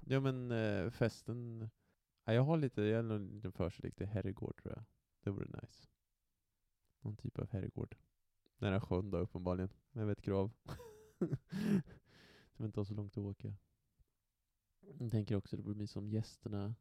ja 0.00 0.20
men 0.20 0.50
eh, 0.50 0.90
festen, 0.90 1.70
ja, 2.24 2.32
jag 2.32 2.42
har 2.42 2.56
lite, 2.56 2.82
jag 2.82 2.98
har 2.98 3.02
nog 3.02 3.16
en 3.16 3.28
liten 3.28 3.52
förkärlek 3.52 3.94
till 3.94 4.06
herrgård 4.06 4.62
tror 4.62 4.74
jag. 4.74 4.84
Det 5.24 5.30
vore 5.30 5.60
nice. 5.62 5.88
Någon 7.00 7.16
typ 7.16 7.38
av 7.38 7.50
herrgård. 7.50 7.96
Nära 8.58 8.80
sjön 8.80 9.10
då 9.10 9.18
uppenbarligen, 9.18 9.70
med 9.92 10.06
vettgrav. 10.06 10.50
Som 12.56 12.64
inte 12.64 12.80
har 12.80 12.84
så 12.84 12.94
långt 12.94 13.12
att 13.12 13.24
åka. 13.24 13.54
Jag 14.98 15.10
tänker 15.10 15.36
också 15.36 15.56
det 15.56 15.62
vore 15.62 15.74
mysigt 15.74 15.96
om 15.96 16.08
gästerna 16.08 16.74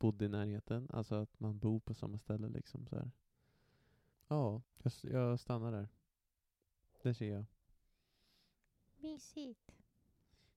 bodde 0.00 0.24
i 0.24 0.28
närheten, 0.28 0.88
alltså 0.92 1.14
att 1.14 1.40
man 1.40 1.58
bor 1.58 1.80
på 1.80 1.94
samma 1.94 2.18
ställe 2.18 2.48
liksom 2.48 2.86
så 2.86 2.96
här. 2.96 3.10
Ja, 4.28 4.62
jag, 4.82 4.92
jag 5.02 5.40
stannar 5.40 5.72
där. 5.72 5.88
Det 7.02 7.14
ser 7.14 7.32
jag. 7.32 7.44
Mysigt. 8.96 9.74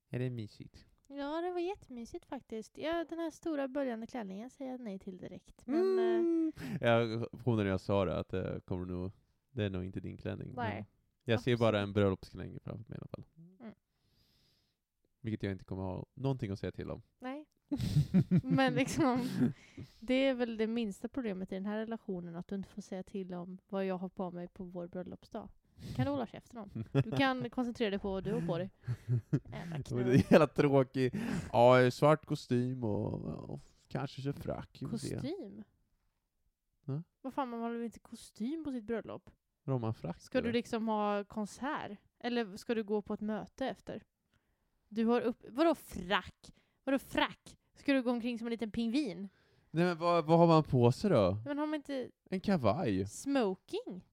Är 0.09 0.19
det 0.19 0.29
mysigt? 0.29 0.85
Ja, 1.07 1.41
det 1.41 1.51
var 1.51 1.59
jättemysigt 1.59 2.25
faktiskt. 2.25 2.77
Ja, 2.77 3.05
den 3.09 3.19
här 3.19 3.29
stora 3.31 3.67
böljande 3.67 4.07
klänningen 4.07 4.49
säger 4.49 4.71
jag 4.71 4.79
nej 4.79 4.99
till 4.99 5.17
direkt. 5.17 5.67
Men 5.67 5.99
eh, 5.99 6.13
Mm. 6.23 6.51
Jag 6.81 7.27
kom 7.43 7.55
när 7.57 7.65
jag 7.65 7.81
sa 7.81 8.05
det, 8.05 8.17
att 8.19 8.29
det 8.29 8.61
kommer 8.65 8.85
nog, 8.85 9.11
det 9.51 9.63
är 9.63 9.69
nog 9.69 9.83
inte 9.85 9.99
din 9.99 10.17
klänning. 10.17 10.53
nej. 10.55 10.87
Jag 11.25 11.41
ser 11.41 11.57
bara 11.57 11.79
en 11.81 11.93
bröllopsklänning 11.93 12.59
framför 12.59 12.89
mig 12.89 12.97
i 12.97 13.01
alla 13.01 13.07
fall. 13.07 13.23
Mm. 13.37 13.73
Vilket 15.21 15.43
jag 15.43 15.51
inte 15.51 15.65
kommer 15.65 15.83
ha 15.83 16.05
någonting 16.13 16.51
att 16.51 16.59
säga 16.59 16.71
till 16.71 16.91
om. 16.91 17.01
Nej. 17.19 17.32
Men 18.43 18.73
liksom, 18.73 19.27
det 19.99 20.13
är 20.13 20.33
väl 20.33 20.57
det 20.57 20.67
minsta 20.67 21.07
problemet 21.07 21.51
i 21.51 21.55
den 21.55 21.65
här 21.65 21.77
relationen, 21.77 22.35
att 22.35 22.47
du 22.47 22.55
inte 22.55 22.69
får 22.69 22.81
säga 22.81 23.03
till 23.03 23.33
om 23.33 23.57
vad 23.69 23.85
jag 23.85 23.97
har 23.97 24.09
på 24.09 24.31
mig 24.31 24.47
på 24.47 24.63
vår 24.63 24.87
bröllopsdag. 24.87 25.49
kan 25.95 26.05
du 26.05 26.11
hålla 26.11 26.27
käften 26.27 26.59
om. 26.59 26.83
Du 26.91 27.11
kan 27.11 27.49
koncentrera 27.49 27.89
dig 27.89 27.99
på 27.99 28.11
vad 28.11 28.23
du 28.23 28.33
har 28.33 28.47
på 28.47 28.57
dig. 28.57 28.69
Knull. 29.85 30.05
det 30.05 30.13
är 30.13 30.17
hela 30.17 30.47
tråkig. 30.47 31.13
Ja, 31.51 31.91
svart 31.91 32.25
kostym 32.25 32.83
och, 32.83 33.13
och 33.49 33.59
kanske 33.87 34.21
kör 34.21 34.33
frack. 34.33 34.79
Kostym? 34.89 35.63
Ja. 36.85 37.01
Vad 37.21 37.33
fan, 37.33 37.49
man 37.49 37.59
har 37.59 37.71
väl 37.71 37.83
inte 37.83 37.99
kostym 37.99 38.63
på 38.63 38.71
sitt 38.71 38.83
bröllop? 38.83 39.29
Romanfrack. 39.63 40.21
Ska 40.21 40.41
du 40.41 40.47
eller? 40.47 40.53
liksom 40.53 40.87
ha 40.87 41.23
konsert? 41.23 41.97
Eller 42.19 42.57
ska 42.57 42.75
du 42.75 42.83
gå 42.83 43.01
på 43.01 43.13
ett 43.13 43.21
möte 43.21 43.67
efter? 43.67 44.03
Du 44.89 45.05
har 45.05 45.21
upp... 45.21 45.45
Vadå 45.49 45.75
frack? 45.75 46.53
Vadå 46.83 46.99
frack? 46.99 47.57
Ska 47.75 47.93
du 47.93 48.01
gå 48.01 48.11
omkring 48.11 48.37
som 48.37 48.47
en 48.47 48.51
liten 48.51 48.71
pingvin? 48.71 49.29
Nej 49.71 49.85
men 49.85 49.97
vad, 49.97 50.25
vad 50.25 50.39
har 50.39 50.47
man 50.47 50.63
på 50.63 50.91
sig 50.91 51.09
då? 51.09 51.37
Men 51.45 51.57
har 51.57 51.65
man 51.65 51.75
inte 51.75 52.09
En 52.29 52.39
kavaj? 52.41 53.07
smoking? 53.07 54.03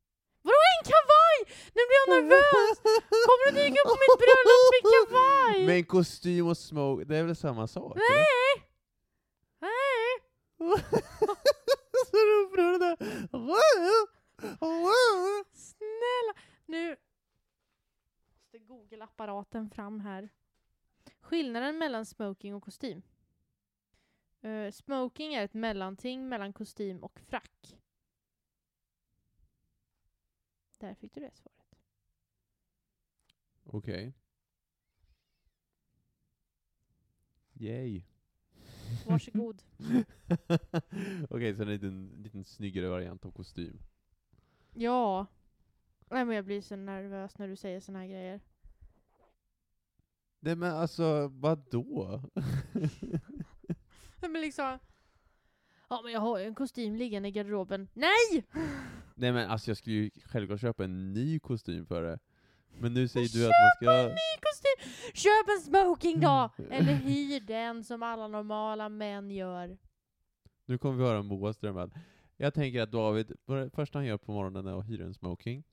Vadå 0.42 0.56
en 0.78 0.84
kavaj? 0.92 1.54
Nu 1.74 1.80
blir 1.88 1.98
jag 2.06 2.22
nervös! 2.22 2.78
Kommer 3.26 3.52
du 3.52 3.58
dyka 3.58 3.80
upp 3.80 3.88
på 3.92 3.98
mitt 4.04 4.18
bröllop 4.22 4.70
med 4.74 4.82
kavaj? 4.92 5.66
Men 5.66 5.84
kostym 5.84 6.46
och 6.46 6.58
smoke, 6.58 7.04
det 7.04 7.16
är 7.16 7.24
väl 7.24 7.36
samma 7.36 7.66
sak? 7.66 7.96
Nej! 7.96 8.64
Nej! 9.60 10.20
Så 12.10 12.16
upprörda! 12.46 12.96
Snälla! 15.54 16.34
Nu 16.66 16.96
måste 18.34 18.58
Google-apparaten 18.58 19.70
fram 19.70 20.00
här. 20.00 20.28
Skillnaden 21.30 21.78
mellan 21.78 22.06
smoking 22.06 22.54
och 22.54 22.62
kostym. 22.62 23.02
Eh, 24.40 24.70
smoking 24.70 25.34
är 25.34 25.44
ett 25.44 25.54
mellanting 25.54 26.28
mellan 26.28 26.52
kostym 26.52 27.04
och 27.04 27.20
frack. 27.20 27.78
Där 30.78 30.94
fick 30.94 31.14
du 31.14 31.20
det 31.20 31.30
svaret. 31.34 31.78
Okej. 33.64 34.14
Yay. 37.52 38.02
Varsågod. 39.06 39.62
Okej, 41.30 41.56
så 41.56 41.62
en 41.62 41.68
liten, 41.68 42.22
liten 42.22 42.44
snyggare 42.44 42.88
variant 42.88 43.24
av 43.24 43.32
kostym. 43.32 43.82
ja. 44.74 45.26
Nej, 46.10 46.24
men 46.24 46.36
jag 46.36 46.44
blir 46.44 46.60
så 46.60 46.76
nervös 46.76 47.38
när 47.38 47.48
du 47.48 47.56
säger 47.56 47.80
såna 47.80 47.98
här 47.98 48.06
grejer. 48.06 48.40
Nej 50.40 50.56
men 50.56 50.72
alltså, 50.72 51.28
vadå? 51.28 52.22
Men 54.20 54.40
liksom... 54.40 54.78
Ja, 55.88 56.00
men 56.04 56.12
jag 56.12 56.20
har 56.20 56.38
ju 56.38 56.44
en 56.44 56.54
kostym 56.54 56.96
liggande 56.96 57.28
i 57.28 57.32
garderoben. 57.32 57.88
Nej! 57.94 58.46
Nej 59.14 59.32
men 59.32 59.50
alltså 59.50 59.70
jag 59.70 59.76
skulle 59.76 59.96
ju 59.96 60.10
självklart 60.24 60.60
köpa 60.60 60.84
en 60.84 61.12
ny 61.12 61.38
kostym 61.38 61.86
för 61.86 62.02
det. 62.02 62.18
Men 62.78 62.94
nu 62.94 63.08
säger 63.08 63.26
du 63.26 63.32
Köp 63.32 63.48
att 63.48 63.86
man 63.86 63.94
ska... 63.94 64.02
en 64.02 64.08
ny 64.08 64.40
kostym! 64.42 64.92
Köp 65.14 65.48
en 65.48 65.62
smoking 65.62 66.20
då! 66.20 66.50
Eller 66.70 66.94
hyr 67.06 67.40
den 67.40 67.84
som 67.84 68.02
alla 68.02 68.28
normala 68.28 68.88
män 68.88 69.30
gör. 69.30 69.78
Nu 70.66 70.78
kommer 70.78 70.96
vi 70.96 71.04
höra 71.04 71.22
Moas 71.22 71.58
drömmar. 71.58 71.90
Jag 72.36 72.54
tänker 72.54 72.82
att 72.82 72.92
David, 72.92 73.32
det 73.46 73.70
första 73.70 73.98
han 73.98 74.06
gör 74.06 74.18
på 74.18 74.32
morgonen 74.32 74.66
är 74.66 74.78
att 74.78 74.88
hyra 74.88 75.04
en 75.04 75.14
smoking. 75.14 75.64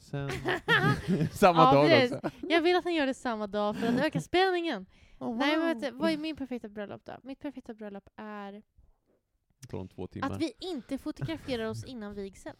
Sen... 0.00 0.30
Samma 1.32 1.60
Ja, 1.60 1.72
dag 1.72 1.88
precis. 1.88 2.16
också. 2.16 2.30
Jag 2.48 2.60
vill 2.62 2.76
att 2.76 2.84
han 2.84 2.94
gör 2.94 3.06
det 3.06 3.14
samma 3.14 3.46
dag 3.46 3.76
för 3.76 3.86
att 3.86 4.00
öka 4.00 4.20
spänningen. 4.30 4.86
Oh, 5.18 5.36
Nej, 5.36 5.56
men 5.56 5.66
vet 5.68 5.80
du, 5.80 5.98
vad 5.98 6.10
är 6.10 6.18
min 6.18 6.36
perfekta 6.36 6.68
bröllop 6.68 7.04
då? 7.04 7.12
Mitt 7.22 7.40
perfekta 7.40 7.74
bröllop 7.74 8.08
är 8.16 8.62
att 10.22 10.40
vi 10.40 10.52
inte 10.60 10.98
fotograferar 10.98 11.64
oss 11.64 11.84
innan 11.84 12.14
vigseln. 12.14 12.56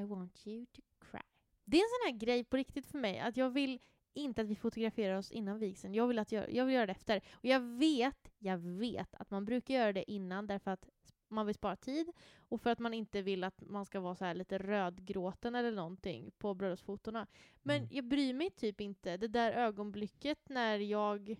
I 0.00 0.04
want 0.04 0.46
you 0.46 0.66
to 0.66 0.82
cry. 1.10 1.20
Det 1.64 1.76
är 1.76 1.80
en 1.80 1.88
sån 1.88 2.12
här 2.12 2.18
grej 2.18 2.44
på 2.44 2.56
riktigt 2.56 2.86
för 2.86 2.98
mig, 2.98 3.18
att 3.20 3.36
jag 3.36 3.50
vill 3.50 3.80
inte 4.14 4.42
att 4.42 4.48
vi 4.48 4.56
fotograferar 4.56 5.16
oss 5.16 5.30
innan 5.30 5.58
vigseln. 5.58 5.94
Jag 5.94 6.06
vill, 6.06 6.18
att 6.18 6.32
jag, 6.32 6.52
jag 6.52 6.64
vill 6.64 6.74
göra 6.74 6.86
det 6.86 6.92
efter. 6.92 7.16
Och 7.32 7.44
jag 7.44 7.60
vet, 7.60 8.30
jag 8.38 8.58
vet 8.58 9.14
att 9.14 9.30
man 9.30 9.44
brukar 9.44 9.74
göra 9.74 9.92
det 9.92 10.10
innan 10.10 10.46
därför 10.46 10.70
att 10.70 10.88
man 11.34 11.46
vill 11.46 11.54
spara 11.54 11.76
tid 11.76 12.12
och 12.36 12.60
för 12.60 12.70
att 12.70 12.78
man 12.78 12.94
inte 12.94 13.22
vill 13.22 13.44
att 13.44 13.60
man 13.66 13.84
ska 13.84 14.00
vara 14.00 14.14
så 14.14 14.24
här 14.24 14.34
lite 14.34 14.58
rödgråten 14.58 15.54
eller 15.54 15.72
någonting 15.72 16.30
på 16.38 16.54
bröllopsfotona. 16.54 17.26
Men 17.62 17.76
Mm. 17.76 17.88
jag 17.92 18.04
bryr 18.04 18.34
mig 18.34 18.50
typ 18.50 18.80
inte. 18.80 19.16
Det 19.16 19.28
där 19.28 19.52
ögonblicket 19.52 20.48
när 20.48 20.78
jag... 20.78 21.36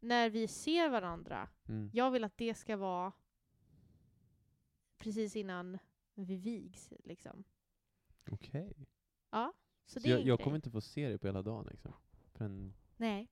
När 0.00 0.30
vi 0.30 0.48
ser 0.48 0.88
varandra. 0.88 1.48
Mm. 1.68 1.90
Jag 1.92 2.10
vill 2.10 2.24
att 2.24 2.36
det 2.36 2.54
ska 2.54 2.76
vara 2.76 3.12
precis 4.98 5.36
innan 5.36 5.78
vi 6.14 6.36
vigs. 6.36 6.92
Liksom. 7.04 7.44
Okej. 8.30 8.86
Så 9.30 9.52
Så 9.86 9.98
det 10.00 10.08
är 10.08 10.18
jag, 10.18 10.26
jag 10.26 10.40
kommer 10.40 10.56
inte 10.56 10.70
få 10.70 10.80
se 10.80 11.08
det 11.08 11.18
på 11.18 11.26
hela 11.26 11.42
dagen 11.42 11.66
liksom. 11.70 11.92
För 12.32 12.44
en... 12.44 12.74
Nej. 12.96 13.28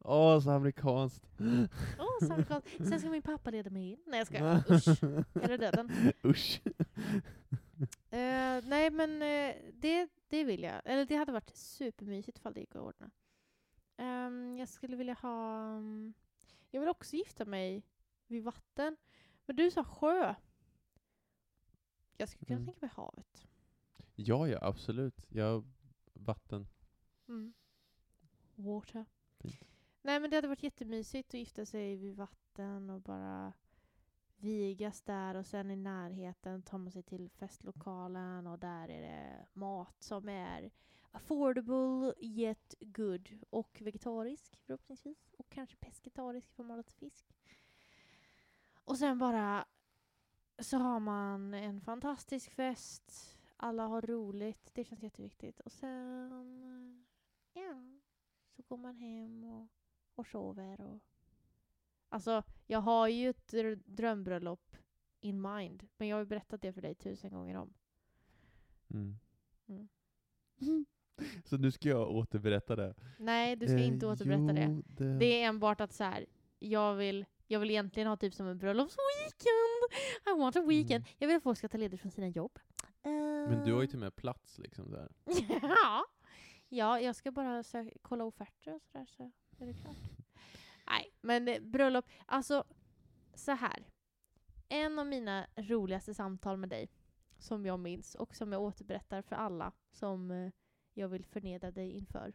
Åh, 0.00 0.40
så 0.40 0.50
amerikanskt. 0.50 1.26
Åh, 1.98 2.26
så 2.26 2.32
amerikanskt. 2.32 2.68
Sen 2.76 3.00
ska 3.00 3.10
min 3.10 3.22
pappa 3.22 3.50
leda 3.50 3.70
mig 3.70 3.90
in. 3.90 3.98
Nej 4.06 4.18
jag 4.18 4.26
ska. 4.26 4.38
Usch. 4.74 4.88
Är 5.44 5.48
det 5.48 5.56
döden? 5.56 6.12
Usch. 6.24 6.60
Eh, 8.10 8.64
nej 8.64 8.90
men 8.90 9.22
eh, 9.22 9.54
det, 9.74 10.08
det 10.28 10.44
vill 10.44 10.62
jag. 10.62 10.80
Eller 10.84 11.04
det 11.06 11.16
hade 11.16 11.32
varit 11.32 11.56
supermysigt 11.56 12.38
ifall 12.38 12.52
det 12.54 12.60
gick 12.60 12.74
att 12.74 12.82
ordna. 12.82 13.10
Ehm, 13.96 14.56
jag 14.56 14.68
skulle 14.68 14.96
vilja 14.96 15.14
ha... 15.14 15.66
mm, 15.76 16.14
jag 16.70 16.80
vill 16.80 16.88
också 16.88 17.16
gifta 17.16 17.44
mig 17.44 17.82
vid 18.26 18.44
vatten. 18.44 18.96
Men 19.46 19.56
du 19.56 19.70
sa 19.70 19.84
sjö. 19.84 20.34
Jag 22.16 22.28
skulle 22.28 22.46
kunna 22.46 22.56
Mm. 22.56 22.66
tänka 22.66 22.86
mig 22.86 22.90
havet. 22.94 23.46
Ja, 24.14 24.48
ja, 24.48 24.58
absolut. 24.62 25.26
Jag, 25.28 25.64
vatten. 26.12 26.66
Mm. 27.28 27.54
Water. 28.54 29.04
Nej 30.06 30.20
men 30.20 30.30
det 30.30 30.36
hade 30.36 30.48
varit 30.48 30.62
jättemysigt 30.62 31.28
att 31.28 31.40
gifta 31.40 31.66
sig 31.66 31.96
vid 31.96 32.16
vatten 32.16 32.90
och 32.90 33.00
bara 33.00 33.52
vigas 34.36 35.02
där 35.02 35.34
och 35.34 35.46
sen 35.46 35.70
i 35.70 35.76
närheten 35.76 36.62
tar 36.62 36.78
man 36.78 36.92
sig 36.92 37.02
till 37.02 37.30
festlokalen 37.30 38.46
och 38.46 38.58
där 38.58 38.88
är 38.88 39.00
det 39.00 39.46
mat 39.52 40.02
som 40.02 40.28
är 40.28 40.70
affordable 41.10 42.14
yet 42.18 42.74
good 42.80 43.28
och 43.50 43.78
vegetarisk 43.80 44.56
förhoppningsvis 44.56 45.34
och 45.38 45.48
kanske 45.48 45.76
pescetarisk, 45.76 46.54
för 46.54 46.62
man 46.64 46.76
lite 46.76 46.92
fisk. 46.92 47.26
Och 48.84 48.98
sen 48.98 49.18
bara 49.18 49.64
så 50.58 50.76
har 50.76 51.00
man 51.00 51.54
en 51.54 51.80
fantastisk 51.80 52.50
fest, 52.50 53.38
alla 53.56 53.86
har 53.86 54.02
roligt, 54.02 54.70
det 54.74 54.84
känns 54.84 55.02
jätteviktigt. 55.02 55.60
Och 55.60 55.72
sen 55.72 57.06
ja, 57.52 58.00
så 58.56 58.62
går 58.62 58.76
man 58.76 58.96
hem 58.96 59.44
och, 59.44 59.68
och 60.14 60.26
sover 60.26 60.80
och 60.80 61.00
Alltså, 62.08 62.42
jag 62.66 62.80
har 62.80 63.08
ju 63.08 63.28
ett 63.30 63.52
dr- 63.52 63.82
drömbröllop 63.86 64.76
in 65.20 65.42
mind, 65.42 65.88
men 65.96 66.08
jag 66.08 66.16
har 66.16 66.20
ju 66.20 66.26
berättat 66.26 66.62
det 66.62 66.72
för 66.72 66.82
dig 66.82 66.94
tusen 66.94 67.30
gånger 67.32 67.56
om. 67.56 67.74
Mm. 68.90 69.18
Mm. 69.68 69.88
Så 71.44 71.56
nu 71.56 71.70
ska 71.70 71.88
jag 71.88 72.10
återberätta 72.10 72.76
det. 72.76 72.94
Nej, 73.18 73.56
du 73.56 73.66
ska 73.66 73.76
Eh, 73.76 73.86
inte 73.86 74.06
återberätta 74.06 74.52
det. 74.52 74.64
jo, 74.70 74.82
det. 74.86 75.18
Det 75.18 75.42
är 75.42 75.48
enbart 75.48 75.80
att 75.80 75.92
så 75.92 76.04
här, 76.04 76.26
jag 76.58 76.94
vill, 76.94 77.24
jag 77.46 77.60
vill 77.60 77.70
egentligen 77.70 78.08
ha 78.08 78.16
typ 78.16 78.34
som 78.34 78.46
en 78.46 78.58
bröllopsweekend. 78.58 80.00
I 80.26 80.38
want 80.40 80.56
a 80.56 80.62
weekend. 80.62 81.04
Mm. 81.04 81.08
Jag 81.18 81.28
vill 81.28 81.36
att 81.36 81.42
folk 81.42 81.58
ska 81.58 81.68
ta 81.68 81.78
ledigt 81.78 82.00
från 82.00 82.10
sina 82.12 82.28
jobb. 82.28 82.58
Men 83.48 83.64
du 83.64 83.72
har 83.72 83.80
ju 83.80 83.86
till 83.86 83.96
och 83.96 84.00
med 84.00 84.16
plats 84.16 84.58
liksom 84.58 84.90
där. 84.90 85.12
ja. 85.62 86.04
ja, 86.68 87.00
jag 87.00 87.16
ska 87.16 87.32
bara 87.32 87.64
kolla 88.02 88.24
offerter 88.24 88.74
och 88.74 88.82
sådär 88.82 89.06
så 89.06 89.30
är 89.60 89.66
det 89.66 89.74
klart. 89.74 89.96
Nej, 90.86 91.12
men 91.20 91.48
eh, 91.48 91.60
bröllop, 91.62 92.04
alltså 92.26 92.64
så 93.34 93.52
här. 93.52 93.84
En 94.68 94.98
av 94.98 95.06
mina 95.06 95.46
roligaste 95.56 96.14
samtal 96.14 96.56
med 96.56 96.68
dig, 96.68 96.88
som 97.38 97.66
jag 97.66 97.78
minns 97.80 98.14
och 98.14 98.36
som 98.36 98.52
jag 98.52 98.62
återberättar 98.62 99.22
för 99.22 99.36
alla 99.36 99.72
som 99.90 100.30
eh, 100.30 100.50
jag 100.94 101.08
vill 101.08 101.24
förnedra 101.24 101.70
dig 101.70 101.90
inför. 101.90 102.32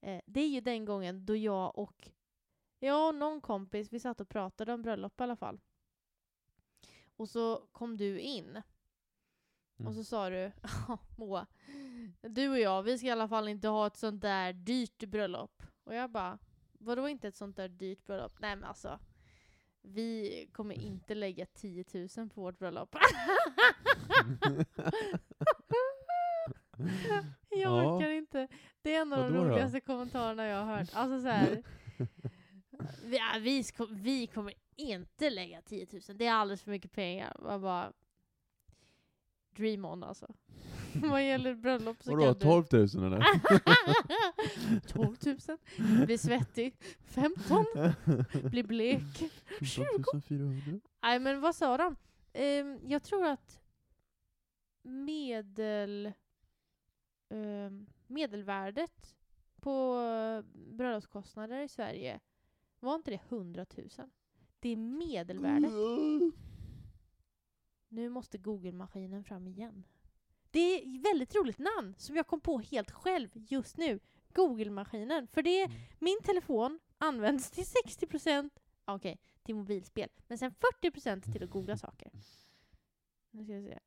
Eh, 0.00 0.20
det 0.26 0.40
är 0.40 0.48
ju 0.48 0.60
den 0.60 0.84
gången 0.84 1.26
då 1.26 1.36
jag 1.36 1.78
och 1.78 2.10
jag 2.78 3.08
och 3.08 3.14
någon 3.14 3.40
kompis, 3.40 3.92
vi 3.92 4.00
satt 4.00 4.20
och 4.20 4.28
pratade 4.28 4.72
om 4.74 4.82
bröllop 4.82 5.20
i 5.20 5.22
alla 5.22 5.36
fall. 5.36 5.60
Och 7.16 7.28
så 7.28 7.68
kom 7.72 7.96
du 7.96 8.18
in 8.20 8.62
Mm. 9.78 9.88
och 9.88 9.94
så 9.94 10.04
sa 10.04 10.30
du, 10.30 10.52
"Ja, 10.88 10.98
Moa, 11.18 11.46
du 12.22 12.48
och 12.48 12.58
jag, 12.58 12.82
vi 12.82 12.98
ska 12.98 13.06
i 13.06 13.10
alla 13.10 13.28
fall 13.28 13.48
inte 13.48 13.68
ha 13.68 13.86
ett 13.86 13.96
sånt 13.96 14.20
där 14.22 14.52
dyrt 14.52 15.04
bröllop. 15.04 15.62
Och 15.84 15.94
jag 15.94 16.10
bara, 16.10 16.38
vadå 16.80 17.08
inte 17.08 17.28
ett 17.28 17.36
sånt 17.36 17.56
där 17.56 17.68
dyrt 17.68 18.06
bröllop? 18.06 18.32
Nej 18.38 18.56
men 18.56 18.64
alltså, 18.64 18.98
vi 19.82 20.46
kommer 20.52 20.74
inte 20.74 21.14
lägga 21.14 21.46
10 21.46 21.84
000 22.16 22.28
på 22.28 22.40
vårt 22.40 22.58
bröllop. 22.58 22.94
jag 27.50 27.60
Ja. 27.60 27.96
orkar 27.96 28.10
inte. 28.10 28.48
Det 28.82 28.94
är 28.94 29.00
en 29.00 29.12
av 29.12 29.18
de 29.18 29.32
Vadå 29.32 29.44
då? 29.44 29.50
roligaste 29.50 29.80
kommentarerna 29.80 30.46
jag 30.46 30.64
har 30.64 30.76
hört. 30.78 30.88
Alltså 30.94 31.22
så 31.22 31.28
här, 31.28 31.62
vi, 33.04 33.16
ja, 33.16 33.32
vi, 33.40 33.64
vi 33.90 34.26
kommer 34.26 34.54
inte 34.76 35.30
lägga 35.30 35.62
10 35.62 35.86
000, 35.92 36.00
det 36.18 36.26
är 36.26 36.32
alldeles 36.32 36.62
för 36.62 36.70
mycket 36.70 36.92
pengar. 36.92 37.36
Man 37.42 37.60
bara, 37.62 37.92
dream 39.50 39.84
on 39.84 40.02
alltså. 40.04 40.34
Vad 41.10 41.26
gäller 41.26 41.54
bröllop 41.54 42.02
så 42.02 42.10
Vadå, 42.10 42.24
kan 42.24 42.34
du... 42.34 42.40
12 42.40 42.64
000 42.94 43.04
eller? 43.04 43.24
12 44.88 45.16
000. 45.24 46.06
Blir 46.06 46.18
svettig. 46.18 46.74
15. 47.04 47.64
Blir 48.50 48.64
blek. 48.64 49.32
15 49.58 50.22
400? 50.22 50.80
Nej 51.02 51.18
men 51.18 51.40
vad 51.40 51.54
sa 51.54 51.76
de? 51.76 51.96
Ehm, 52.32 52.78
jag 52.86 53.02
tror 53.02 53.26
att 53.26 53.60
medel, 54.82 56.12
ehm, 57.28 57.86
medelvärdet 58.06 59.16
på 59.60 60.02
bröllopskostnader 60.52 61.60
i 61.60 61.68
Sverige, 61.68 62.20
var 62.80 62.94
inte 62.94 63.10
det 63.10 63.20
100 63.28 63.66
000? 63.76 63.88
Det 64.60 64.68
är 64.68 64.76
medelvärdet. 64.76 65.72
Nu 67.88 68.08
måste 68.08 68.38
Google-maskinen 68.38 69.24
fram 69.24 69.46
igen. 69.48 69.84
Det 70.50 70.58
är 70.60 70.78
ett 70.96 71.04
väldigt 71.04 71.34
roligt 71.34 71.58
namn 71.58 71.94
som 71.98 72.16
jag 72.16 72.26
kom 72.26 72.40
på 72.40 72.58
helt 72.60 72.90
själv 72.90 73.30
just 73.34 73.76
nu. 73.76 74.00
Google-maskinen. 74.32 75.26
För 75.28 75.42
det, 75.42 75.62
Mm. 75.64 75.76
min 75.98 76.18
telefon 76.22 76.80
används 76.98 77.50
till 77.50 77.64
60% 77.64 78.50
ja, 78.84 78.94
okej, 78.94 79.18
till 79.42 79.54
mobilspel. 79.54 80.08
Men 80.26 80.38
sen 80.38 80.54
40% 80.82 81.32
till 81.32 81.42
att 81.44 81.50
googla 81.50 81.76
saker. 81.76 82.10
Nu 83.30 83.44
ska 83.44 83.52
vi 83.54 83.62
se. 83.62 83.78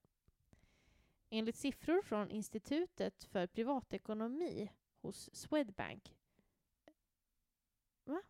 Enligt 1.30 1.56
siffror 1.56 2.02
från 2.02 2.32
Institutet 2.32 3.24
för 3.24 3.48
privatekonomi 3.48 4.72
hos 5.02 5.30
Swedbank 5.34 6.16
Va? 8.06 8.22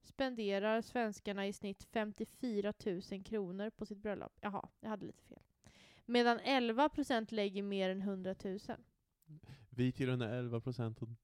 spenderar 0.00 0.80
svenskarna 0.82 1.46
i 1.46 1.52
snitt 1.52 1.82
54 1.84 2.72
000 3.10 3.24
kronor 3.24 3.70
på 3.70 3.86
sitt 3.86 3.98
bröllop. 3.98 4.32
Jaha, 4.40 4.68
jag 4.80 4.88
hade 4.90 5.06
lite 5.06 5.24
fel. 5.24 5.42
Medan 6.06 6.40
11% 6.40 7.34
lägger 7.34 7.62
mer 7.62 7.90
än 7.90 8.02
100 8.02 8.34
000. 8.44 8.58
Vi 9.70 9.92
till 9.92 10.08
den 10.08 10.18
där 10.18 10.28
11 10.38 10.60
procenten. 10.60 11.16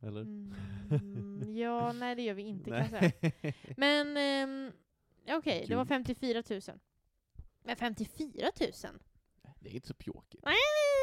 Eller? 0.00 0.20
Mm, 0.20 1.56
ja, 1.56 1.92
nej 2.00 2.14
det 2.14 2.22
gör 2.22 2.34
vi 2.34 2.42
inte 2.42 2.70
kan 2.70 2.78
jag 2.78 2.88
säga. 2.90 3.32
Men 3.76 4.16
ehm, 4.16 4.72
okej, 5.28 5.64
det 5.68 5.76
var 5.76 5.84
Kul. 5.84 5.88
54 5.88 6.42
000. 6.50 6.60
Men 7.64 7.76
54 7.76 8.50
000? 8.60 8.70
Det 9.60 9.70
är 9.70 9.74
inte 9.74 9.88
så 9.88 9.94
pjåkigt. 9.94 10.44
Nej, 10.44 10.54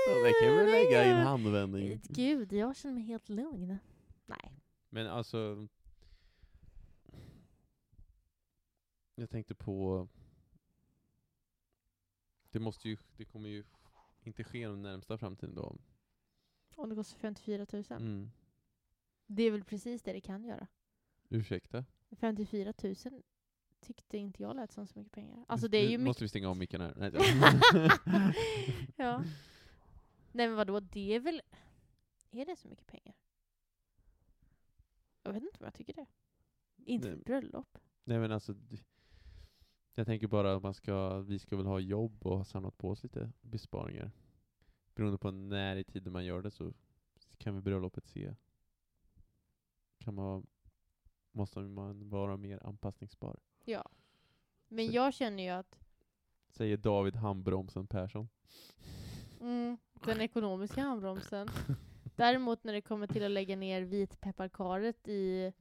Ja, 0.08 0.13
det 0.15 0.34
kan 0.41 0.58
vi 0.58 0.71
lägga 0.71 1.06
i 1.06 1.10
en 1.10 1.17
handvändning. 1.28 2.02
Gud, 2.04 2.54
jag 2.54 2.76
känner 2.76 2.95
mig 2.95 3.04
helt 3.04 3.30
lugn. 3.30 3.78
Nej. 4.26 4.62
Men 4.89 5.08
alltså... 5.08 5.67
Jag 9.15 9.30
tänkte 9.30 9.56
på... 9.56 10.08
Det 12.54 12.60
måste 12.60 12.89
ju, 12.89 12.98
det 13.18 13.26
kommer 13.26 13.50
ju 13.50 13.63
inte 14.22 14.44
ske 14.44 14.68
den 14.68 14.82
närmsta 14.82 15.18
framtiden 15.18 15.56
då. 15.56 15.78
Om 16.76 16.89
det 16.89 16.96
kostar 16.96 17.18
54 17.20 17.66
000. 17.74 17.84
Mm. 17.89 18.32
Det 19.26 19.44
är 19.44 19.52
väl 19.52 19.63
precis 19.63 20.02
det 20.02 20.13
det 20.13 20.22
kan 20.22 20.44
göra. 20.44 20.68
Ursäkta? 21.30 21.86
54 22.12 22.74
000 22.84 22.96
tyckte 23.80 24.18
inte 24.18 24.44
jag 24.44 24.56
lät 24.56 24.72
som 24.72 24.88
så 24.88 25.00
mycket 25.00 25.13
pengar. 25.13 25.46
Alltså 25.48 25.68
det 25.68 25.78
är 25.78 25.86
Nu 25.86 25.92
ju 25.92 25.98
mycket. 25.98 26.08
måste 26.08 26.24
vi 26.24 26.28
stänga 26.30 26.50
av 26.50 26.58
micken 26.58 26.82
här. 26.82 26.94
Nej, 26.98 27.12
ja. 28.96 29.24
Nej 30.32 30.48
men 30.48 30.56
vadå, 30.56 30.80
det 30.80 31.16
är 31.16 31.20
väl... 31.20 31.42
Är 32.32 32.46
det 32.46 32.56
så 32.56 32.68
mycket 32.68 32.88
pengar? 32.88 33.16
Jag 35.24 35.34
vet 35.34 35.44
inte 35.44 35.58
om 35.60 35.66
jag 35.66 35.74
tycker 35.74 35.94
det. 35.94 36.06
Inte 36.86 37.04
för 37.08 37.12
Nej. 37.12 37.20
ett 37.20 37.26
bröllop. 37.26 37.78
Nej 38.04 38.20
men 38.20 38.32
alltså, 38.32 38.54
d- 38.54 38.78
jag 39.95 40.06
tänker 40.06 40.27
bara 40.27 40.56
att 40.56 40.63
man 40.63 40.73
ska, 40.73 41.19
vi 41.19 41.39
ska 41.39 41.58
väl 41.58 41.65
ha 41.65 41.79
jobb 41.79 42.25
och 42.25 42.38
ha 42.38 42.43
samlat 42.43 42.77
på 42.77 42.89
oss 42.89 43.03
lite 43.03 43.32
besparingar. 43.41 44.12
Beroende 44.95 45.17
på 45.17 45.32
när 45.32 45.75
i 45.75 45.84
tiden 45.84 46.13
man 46.13 46.25
gör 46.25 46.41
det 46.41 46.51
så 46.51 46.73
kan 47.38 47.56
vi 47.56 47.62
bröllopet 47.62 48.06
se. 48.08 48.36
Kan 49.97 50.13
man, 50.15 50.47
måste 51.32 51.60
man 51.60 52.10
vara 52.10 52.38
mer 52.38 52.60
anpassningsbar. 52.65 53.39
Ja. 53.65 53.89
Men 54.67 54.88
Så- 54.88 54.93
jag 54.93 55.13
känner 55.13 55.43
ju 55.43 55.49
att 55.49 55.79
Säger 56.49 56.77
David 56.77 57.15
Handbromsen 57.15 57.88
Persson. 57.88 58.29
mm, 59.41 59.77
den 60.06 60.21
ekonomiska 60.21 60.82
handbromsen. 60.82 61.47
Däremot 62.15 62.63
när 62.63 62.73
det 62.73 62.82
kommer 62.82 63.08
till 63.08 63.25
att 63.25 63.32
lägga 63.32 63.56
ner 63.56 63.82
vitpepparkaret 63.82 65.08
i 65.08 65.53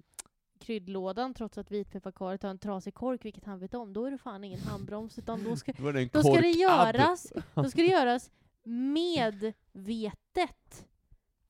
kryddlådan 0.63 1.35
trots 1.35 1.59
att 1.59 1.71
vitpepparkaret 1.71 2.43
har 2.43 2.51
en 2.51 2.59
trasig 2.59 2.95
kork, 2.95 3.25
vilket 3.25 3.45
han 3.45 3.59
vet 3.59 3.75
om, 3.75 3.93
då 3.93 4.05
är 4.05 4.11
det 4.11 4.19
fan 4.19 4.45
ingen 4.45 4.61
handbroms 4.61 5.19
utan 5.19 5.45
då 5.45 5.57
ska, 5.57 5.73
Då 5.73 5.93
det 5.93 6.13
då 6.13 6.23
ska 6.23 6.41
det 6.41 6.51
göras 6.51 7.33
Då 7.55 7.65
ska 7.65 7.83
det 7.83 7.89
göras 7.89 8.31
medvetet 8.63 9.57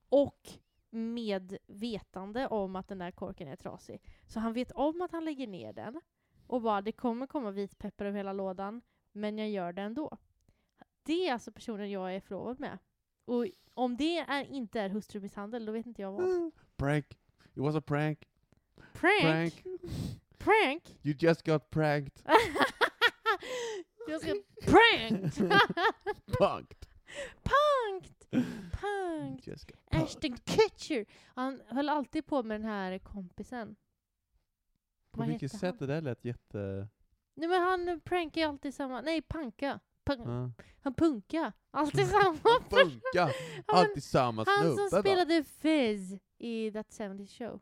och 0.09 0.49
med 0.91 1.57
vetande 1.67 2.47
om 2.47 2.77
att 2.77 2.89
den 2.89 2.99
där 2.99 3.11
korken 3.11 3.49
är 3.49 3.57
trasig. 3.57 4.03
Så 4.27 4.41
han 4.41 4.53
vet 4.53 4.73
om 4.73 5.03
att 5.03 5.13
han 5.13 5.25
lägger 5.25 5.47
ner 5.47 5.73
den 5.73 6.01
och 6.47 6.63
bara 6.63 6.83
det 6.83 6.93
kommer 6.93 7.27
komma 7.27 7.51
vitpeppar 7.51 8.05
över 8.05 8.17
hela 8.17 8.33
lådan, 8.33 8.83
men 9.13 9.39
jag 9.39 9.51
gör 9.51 9.73
det 9.73 9.83
ändå. 9.83 10.19
Det 11.03 11.29
är 11.29 11.33
alltså 11.33 11.53
personen 11.53 11.91
jag 11.91 12.15
är 12.15 12.21
förlovad 12.21 12.61
med. 12.61 12.79
Och 13.25 13.47
om 13.75 13.97
det 13.97 14.19
är, 14.19 14.45
inte 14.45 14.81
är 14.81 14.89
hustrumisshandel, 14.89 15.67
då 15.67 15.73
vet 15.73 15.87
inte 15.87 16.03
jag 16.03 16.13
vad. 16.13 16.51
Prank. 16.77 17.19
It 17.55 17.63
was 17.63 17.77
a 17.77 17.81
prank. 17.81 18.29
Prank? 18.93 19.23
Prank. 19.23 19.65
Prank? 20.39 20.83
You 21.03 21.15
just 21.19 21.47
got 21.47 21.71
pranked. 21.71 22.23
jag 24.09 24.21
ska 24.21 24.35
prank! 24.67 25.35
Punked. 26.39 26.87
Punkt! 27.43 28.27
Punkt! 28.81 29.47
Jessica. 29.47 29.75
Ashton 29.91 30.37
Kutcher! 30.37 31.07
Han 31.35 31.63
höll 31.67 31.89
alltid 31.89 32.27
på 32.27 32.43
med 32.43 32.61
den 32.61 32.69
här 32.69 32.99
kompisen. 32.99 33.77
På 35.13 35.21
Vad 35.21 35.29
vilket 35.29 35.53
sätt 35.53 35.79
det 35.79 35.87
där 35.87 36.01
lät 36.01 36.25
jätte... 36.25 36.89
Nej 37.35 37.49
men 37.49 37.63
han 37.63 38.01
prankar 38.05 38.41
ju 38.41 38.47
alltid 38.47 38.75
samma, 38.75 39.01
nej 39.01 39.23
panka. 39.23 39.81
Punk. 40.05 40.21
Ja. 40.27 40.51
Han 40.83 40.95
punka. 40.95 41.53
Alltid 41.71 42.09
samma. 42.11 42.39
Ja, 43.15 43.31
men 43.67 43.77
Alltid 43.77 44.05
samma 44.05 44.45
han 44.47 44.63
snubbe 44.65 44.77
som 44.89 44.97
va? 44.99 45.03
spelade 45.03 45.45
Fez 45.45 46.01
i 46.39 46.71
That 46.71 46.95
70 46.99 47.27
Show. 47.27 47.61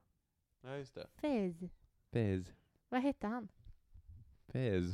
Ja 0.61 0.77
just 0.77 0.95
det. 0.95 1.07
Fez. 1.15 1.57
Fez. 2.13 2.55
Vad 2.89 3.01
hette 3.01 3.27
han? 3.27 3.49
Fez. 4.47 4.85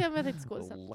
jag 0.00 0.10
vet 0.10 0.26
inte 0.26 0.48
skådisen. 0.48 0.92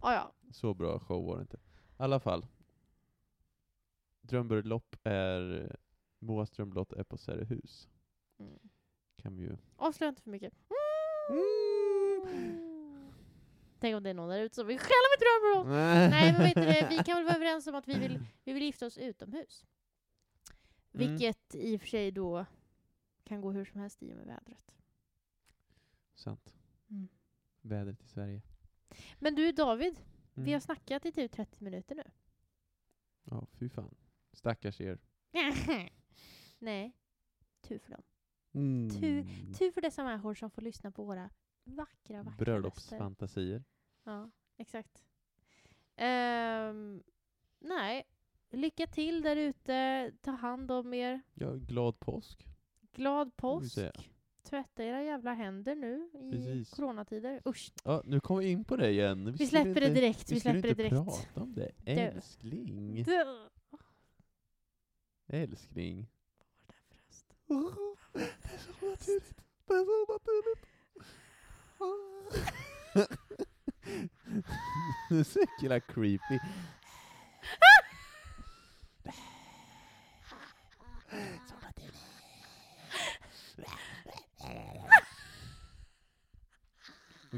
Ah, 0.00 0.14
ja. 0.14 0.32
Så 0.52 0.74
bra 0.74 0.98
show 0.98 1.24
var 1.24 1.36
det 1.36 1.42
inte. 1.42 1.56
I 1.56 1.60
alla 1.96 2.20
fall. 2.20 2.46
Drömbröllop 4.20 4.96
är... 5.04 5.76
Moas 6.18 6.50
drömbröllop 6.50 6.92
är 6.92 7.04
på 7.04 7.18
Särehus. 7.18 7.88
Mm. 8.38 8.58
Kan 9.16 9.36
vi 9.36 9.42
ju... 9.42 9.56
Avslöja 9.76 10.08
inte 10.08 10.22
för 10.22 10.30
mycket. 10.30 10.52
Mm. 11.30 12.70
Tänk 13.80 13.96
om 13.96 14.02
det 14.02 14.10
är 14.10 14.14
någon 14.14 14.28
där 14.28 14.40
ute 14.40 14.54
som 14.54 14.66
vill 14.66 14.78
stjäla 14.78 15.06
mitt 15.14 15.20
drömbröllop. 15.20 15.66
Nej 16.10 16.32
men 16.32 16.42
vet 16.42 16.54
du 16.54 16.96
vi 16.96 17.02
kan 17.04 17.16
väl 17.16 17.24
vara 17.24 17.36
överens 17.36 17.66
om 17.66 17.74
att 17.74 17.88
vi 17.88 17.98
vill, 17.98 18.24
vi 18.44 18.52
vill 18.52 18.62
gifta 18.62 18.86
oss 18.86 18.98
utomhus. 18.98 19.66
Mm. 20.94 21.08
Vilket 21.08 21.54
i 21.54 21.76
och 21.76 21.80
för 21.80 21.88
sig 21.88 22.10
då 22.10 22.46
kan 23.24 23.40
gå 23.40 23.52
hur 23.52 23.64
som 23.64 23.80
helst 23.80 24.02
i 24.02 24.12
och 24.12 24.16
med 24.16 24.26
vädret. 24.26 24.76
Sant. 26.14 26.54
Mm. 26.90 27.08
Vädret 27.60 28.02
i 28.02 28.08
Sverige. 28.08 28.42
Men 29.18 29.34
du 29.34 29.52
David, 29.52 30.00
Mm. 30.34 30.44
vi 30.44 30.52
har 30.52 30.60
snackat 30.60 31.06
i 31.06 31.12
typ 31.12 31.32
30 31.32 31.64
minuter 31.64 31.94
nu. 31.94 32.02
Ja, 33.24 33.46
fy 33.52 33.68
fan. 33.68 33.94
Stackars 34.32 34.80
er. 34.80 34.98
Nej, 36.58 36.92
tur 37.60 37.78
för 37.78 37.90
dem. 37.92 38.02
Mm. 38.52 38.90
Tur 39.54 39.70
för 39.72 39.80
dessa 39.80 40.04
människor 40.04 40.34
som 40.34 40.50
får 40.50 40.62
lyssna 40.62 40.90
på 40.90 41.04
våra 41.04 41.30
vackra, 41.64 42.22
vackra. 42.22 42.44
Bröllopsfantasier. 42.44 43.64
Ja, 44.04 44.30
exakt. 44.56 45.04
Ehm, 45.96 47.02
nej, 47.58 48.09
lycka 48.50 48.86
till 48.86 49.22
där 49.22 49.36
ute. 49.36 50.12
Ta 50.20 50.30
hand 50.30 50.70
om 50.70 50.94
er. 50.94 51.20
Ja, 51.34 51.52
glad 51.54 52.00
påsk. 52.00 52.46
Glad 52.92 53.26
vi 53.26 53.30
påsk. 53.36 53.78
Tvätta 54.42 54.84
era 54.84 55.02
jävla 55.02 55.34
händer 55.34 55.74
nu 55.76 56.10
i 56.14 56.30
Precis. 56.32 56.70
coronatider. 56.70 57.42
Usch. 57.46 57.72
Ja, 57.84 58.02
nu 58.04 58.20
kommer 58.20 58.40
vi 58.40 58.50
in 58.50 58.64
på 58.64 58.76
det 58.76 58.90
igen. 58.90 59.24
Vi 59.24 59.32
skulle 59.32 59.48
släpper 59.48 59.80
det 59.80 59.86
inte- 59.86 60.00
direkt. 60.00 60.20
Vi 60.32 60.40
skulle 60.40 60.40
släpper 60.40 60.62
det 60.62 60.68
inte 60.68 60.82
direkt. 60.82 60.94
prata 60.94 61.40
om 61.40 61.54
det. 61.54 61.72
Älskling. 61.84 63.02
Dö. 63.02 63.48
Älskling. 65.26 66.06
Vad 67.46 67.62
var 67.62 67.74
det 67.78 67.96
för 68.10 68.20
röst? 68.20 68.36
Det 68.38 68.44
är 68.44 68.58
så 68.58 68.90
naturligt. 68.90 69.44
Det 69.66 69.74
är 69.74 69.84
så 69.84 70.12
naturligt. 70.12 70.66
Det 75.10 75.16
är 75.18 75.24
så 75.24 75.38
jäkla 75.62 75.80
creepy. 75.80 76.38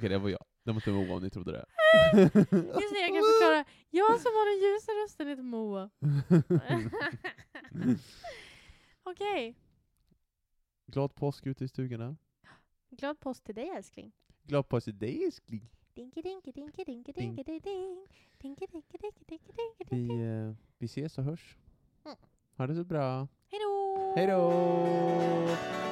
Okej, 0.02 0.10
det 0.10 0.18
var 0.18 0.28
jag. 0.28 0.44
Det 0.62 0.70
var 0.70 0.74
inte 0.74 0.90
Moa 0.90 1.16
om 1.16 1.22
ni 1.22 1.30
trodde 1.30 1.52
det. 1.52 1.64
Just 2.22 2.34
det, 2.34 3.00
jag 3.00 3.08
kan 3.08 3.22
förklara. 3.22 3.64
Jag 3.90 4.20
som 4.20 4.32
har 4.32 4.46
den 4.50 4.58
ljusa 4.64 4.92
rösten 4.92 5.28
heter 5.28 5.42
Moa. 5.42 5.90
Okej. 9.02 9.56
Glad 10.86 11.14
påsk 11.14 11.46
ute 11.46 11.64
i 11.64 11.68
stugorna. 11.68 12.16
Glad 12.90 13.20
påsk 13.20 13.44
till 13.44 13.54
dig 13.54 13.68
älskling. 13.68 14.12
Glad 14.42 14.68
påsk 14.68 14.84
till 14.84 14.98
dig 14.98 15.24
älskling. 15.24 15.70
Ding. 15.94 16.10
ding 16.10 17.38
Vi, 19.90 20.08
eh, 20.08 20.54
vi 20.78 20.86
ses 20.86 21.18
och 21.18 21.24
hörs. 21.24 21.56
Mm. 22.04 22.16
Ha 22.56 22.66
det 22.66 22.74
så 22.74 22.84
bra. 22.84 23.28
Hej 23.48 23.60
då! 23.60 24.12
Hej 24.16 24.26
då! 24.26 25.91